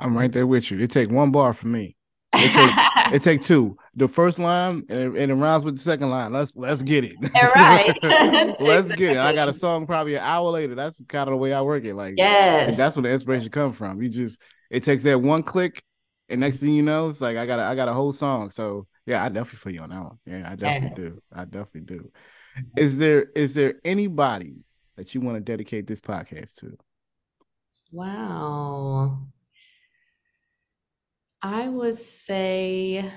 [0.00, 0.78] I'm right there with you.
[0.78, 1.95] It take one bar for me.
[2.38, 3.76] It take, it take two.
[3.94, 6.32] The first line and, and it rhymes with the second line.
[6.32, 7.16] Let's let's get it.
[7.34, 7.96] All right.
[8.60, 9.18] let's get it.
[9.18, 10.74] I got a song probably an hour later.
[10.74, 11.94] That's kind of the way I work it.
[11.94, 14.02] Like yes, that's where the inspiration comes from.
[14.02, 15.82] You just it takes that one click,
[16.28, 18.50] and next thing you know, it's like I got a, I got a whole song.
[18.50, 20.18] So yeah, I definitely feel you on that one.
[20.26, 21.12] Yeah, I definitely yes.
[21.14, 21.20] do.
[21.32, 22.10] I definitely do.
[22.76, 24.64] Is there is there anybody
[24.96, 26.76] that you want to dedicate this podcast to?
[27.92, 29.26] Wow.
[31.42, 33.10] I would say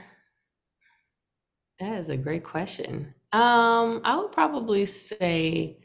[1.79, 3.13] that is a great question.
[3.31, 5.79] Um, I would probably say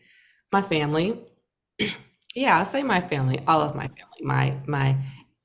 [0.53, 1.20] my family.
[2.35, 4.91] yeah, I'll say my family, all of my family, my my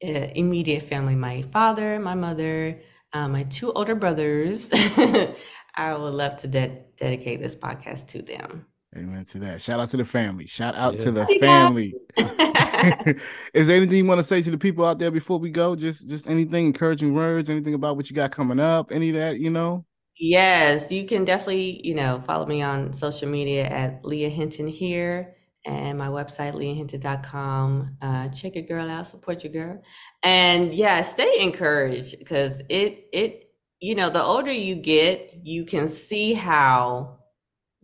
[0.04, 2.82] uh, immediate family, my father, my mother,
[3.14, 4.70] uh, my two older brothers.
[5.76, 8.66] I would love to de- dedicate this podcast to them.
[8.98, 9.62] Amen to that.
[9.62, 10.48] Shout out to the family.
[10.48, 11.04] Shout out yeah.
[11.06, 11.94] to the family.
[13.54, 15.76] Is there anything you want to say to the people out there before we go?
[15.76, 19.40] Just just anything encouraging words, anything about what you got coming up, any of that,
[19.40, 19.86] you know?
[20.18, 25.36] Yes, you can definitely, you know, follow me on social media at Leah Hinton here
[25.66, 27.98] and my website, leahhinton.com.
[28.02, 29.82] Uh, check your girl out, support your girl.
[30.24, 33.46] And yeah, stay encouraged because it it
[33.80, 37.19] you know, the older you get, you can see how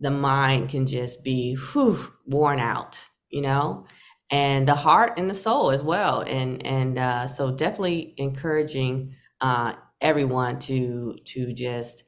[0.00, 3.86] the mind can just be whew, worn out, you know,
[4.30, 6.20] and the heart and the soul as well.
[6.20, 12.04] And and uh, so definitely encouraging uh, everyone to to just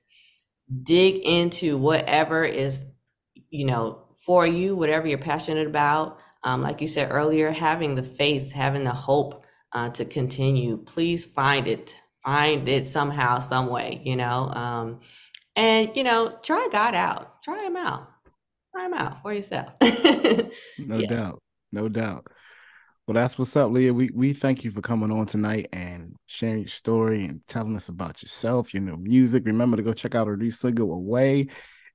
[0.82, 2.84] dig into whatever is
[3.50, 6.18] you know for you, whatever you're passionate about.
[6.44, 10.76] Um, like you said earlier, having the faith, having the hope uh, to continue.
[10.76, 14.48] Please find it, find it somehow, some way, you know.
[14.52, 15.00] Um,
[15.56, 17.37] and you know, try God out.
[17.48, 18.10] Try them out.
[18.74, 19.72] Try them out for yourself.
[19.80, 21.06] no yeah.
[21.06, 21.42] doubt.
[21.72, 22.26] No doubt.
[23.06, 23.94] Well, that's what's up, Leah.
[23.94, 27.88] We we thank you for coming on tonight and sharing your story and telling us
[27.88, 29.46] about yourself, your new music.
[29.46, 31.46] Remember to go check out our new single Away.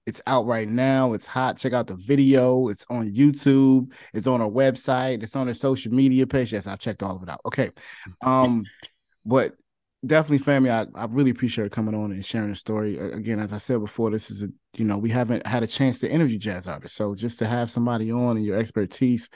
[0.08, 1.14] It's out right now.
[1.14, 1.60] It's hot.
[1.60, 2.70] Check out the video.
[2.70, 3.94] It's on YouTube.
[4.12, 5.22] It's on our website.
[5.22, 6.52] It's on our social media page.
[6.52, 7.42] Yes, I checked all of it out.
[7.46, 7.70] Okay.
[8.24, 8.64] Um,
[9.24, 9.54] but
[10.06, 12.98] definitely family I, I really appreciate coming on and sharing the story.
[12.98, 16.00] Again as i said before this is a you know we haven't had a chance
[16.00, 16.98] to interview jazz artists.
[16.98, 19.30] So just to have somebody on and your expertise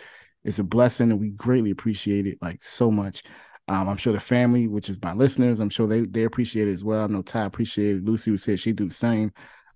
[0.43, 3.23] is a blessing and we greatly appreciate it like so much.
[3.69, 6.73] Um, i'm sure the family which is my listeners i'm sure they they appreciate it
[6.73, 7.03] as well.
[7.03, 9.31] I know ty appreciated lucy who said she'd do the same.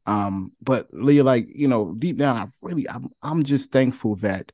[0.08, 4.52] Um, but leah like you know deep down i really i'm, I'm just thankful that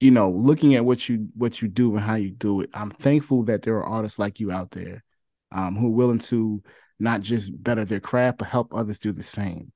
[0.00, 2.90] you know looking at what you what you do and how you do it i'm
[2.90, 5.04] thankful that there are artists like you out there
[5.52, 6.62] um, who are willing to
[6.98, 9.72] not just better their craft, but help others do the same.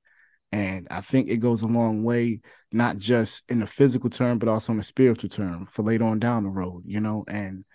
[0.51, 2.39] And I think it goes a long way,
[2.71, 6.19] not just in the physical term, but also in the spiritual term for later on
[6.19, 7.25] down the road, you know.
[7.27, 7.65] And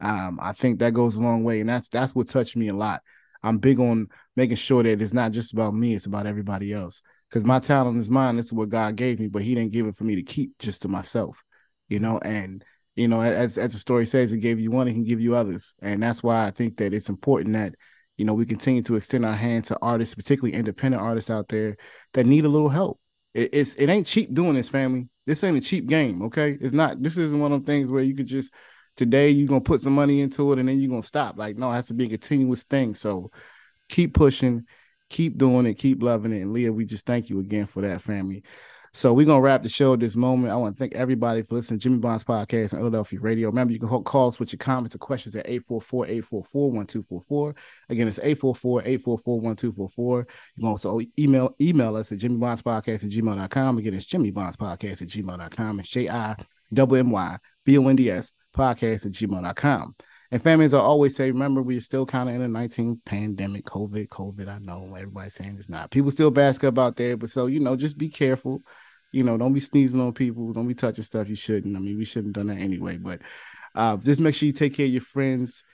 [0.00, 2.74] um, I think that goes a long way, and that's that's what touched me a
[2.74, 3.02] lot.
[3.42, 7.02] I'm big on making sure that it's not just about me; it's about everybody else.
[7.28, 8.36] Because my talent is mine.
[8.36, 10.58] This is what God gave me, but He didn't give it for me to keep
[10.58, 11.42] just to myself,
[11.88, 12.18] you know.
[12.18, 12.64] And
[12.96, 15.34] you know, as as the story says, it gave you one, he can give you
[15.34, 17.74] others, and that's why I think that it's important that
[18.16, 21.76] you know we continue to extend our hand to artists, particularly independent artists out there
[22.14, 23.00] that need a little help.
[23.34, 25.08] It, it's it ain't cheap doing this, family.
[25.26, 26.58] This ain't a cheap game, okay?
[26.60, 27.02] It's not.
[27.02, 28.52] This isn't one of them things where you could just
[28.96, 31.38] today you're gonna put some money into it and then you're gonna stop.
[31.38, 32.94] Like, no, it has to be a continuous thing.
[32.94, 33.30] So
[33.88, 34.66] keep pushing,
[35.08, 36.42] keep doing it, keep loving it.
[36.42, 38.42] And Leah, we just thank you again for that, family.
[38.94, 40.52] So we're gonna wrap the show at this moment.
[40.52, 43.48] I want to thank everybody for listening to Jimmy Bond's podcast on Illadelphia Radio.
[43.48, 47.56] Remember, you can call us with your comments or questions at 844-844-1244.
[47.88, 50.18] Again, it's 844-844-1244.
[50.18, 50.26] You
[50.60, 53.78] can also email email us at Jimmy Bond's podcast at gmail.com.
[53.78, 55.80] Again, it's Jimmy Bond's podcast at gmail.com.
[55.80, 59.94] It's J-I-W-M-Y-B-O-N-D-S podcast at gmail.com.
[60.32, 64.08] And families, I always say, remember, we're still kind of in a 19 pandemic, COVID,
[64.08, 64.48] COVID.
[64.48, 65.90] I know everybody's saying it's not.
[65.90, 68.62] People still bask up out there, but so, you know, just be careful
[69.12, 71.76] you know, don't be sneezing on people, don't be touching stuff you shouldn't.
[71.76, 72.96] I mean, we shouldn't have done that anyway.
[72.96, 73.20] But
[73.74, 75.64] uh, just make sure you take care of your friends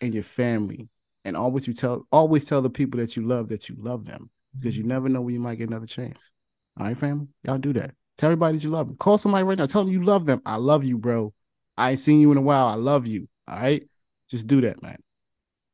[0.00, 0.88] and your family,
[1.24, 4.30] and always you tell always tell the people that you love that you love them
[4.58, 6.32] because you never know when you might get another chance.
[6.78, 7.92] All right, family, y'all do that.
[8.18, 8.96] Tell everybody that you love them.
[8.96, 9.66] Call somebody right now.
[9.66, 10.40] Tell them you love them.
[10.46, 11.32] I love you, bro.
[11.76, 12.66] I ain't seen you in a while.
[12.66, 13.28] I love you.
[13.46, 13.86] All right,
[14.30, 14.98] just do that, man.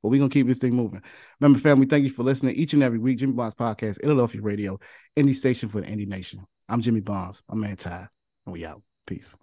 [0.03, 1.03] But we're gonna keep this thing moving.
[1.41, 3.19] Remember, family, thank you for listening each and every week.
[3.19, 4.81] Jimmy Bonds Podcast, Illadelphia Radio,
[5.17, 6.45] Indie Station for the Indie Nation.
[6.73, 7.43] I'm Jimmy Bonds.
[7.51, 8.09] I'm man Ty,
[8.47, 8.81] and we out.
[9.07, 9.37] Peace.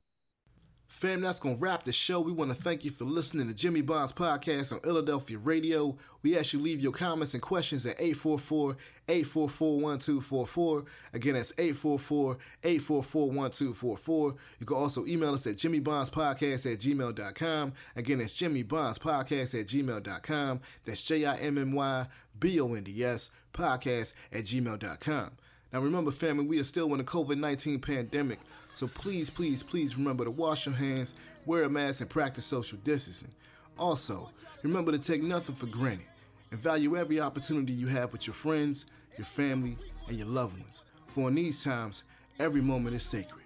[0.88, 2.20] Fam, that's going to wrap the show.
[2.22, 5.96] We want to thank you for listening to Jimmy Bonds podcast on Illadelphia Radio.
[6.24, 10.86] We ask you leave your comments and questions at 844-844-1244.
[11.14, 14.38] Again, that's 844-844-1244.
[14.60, 17.74] You can also email us at jimmybondspodcast at gmail.com.
[17.96, 20.62] Again, that's jimmybondspodcast at gmail.com.
[20.84, 25.32] That's J-I-M-M-Y-B-O-N-D-S podcast at gmail.com.
[25.72, 28.40] Now remember, family, we are still in the COVID 19 pandemic,
[28.74, 31.16] so please, please, please remember to wash your hands,
[31.46, 33.32] wear a mask, and practice social distancing.
[33.78, 34.30] Also,
[34.64, 36.08] remember to take nothing for granted
[36.52, 40.84] and value every opportunity you have with your friends, your family, and your loved ones.
[41.08, 42.04] For in these times,
[42.40, 43.46] every moment is sacred.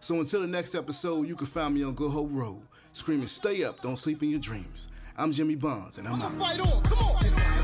[0.00, 2.62] So until the next episode, you can find me on Good Hope Road,
[2.92, 4.88] screaming, Stay up, don't sleep in your dreams.
[5.16, 7.63] I'm Jimmy Bonds, and I'm out.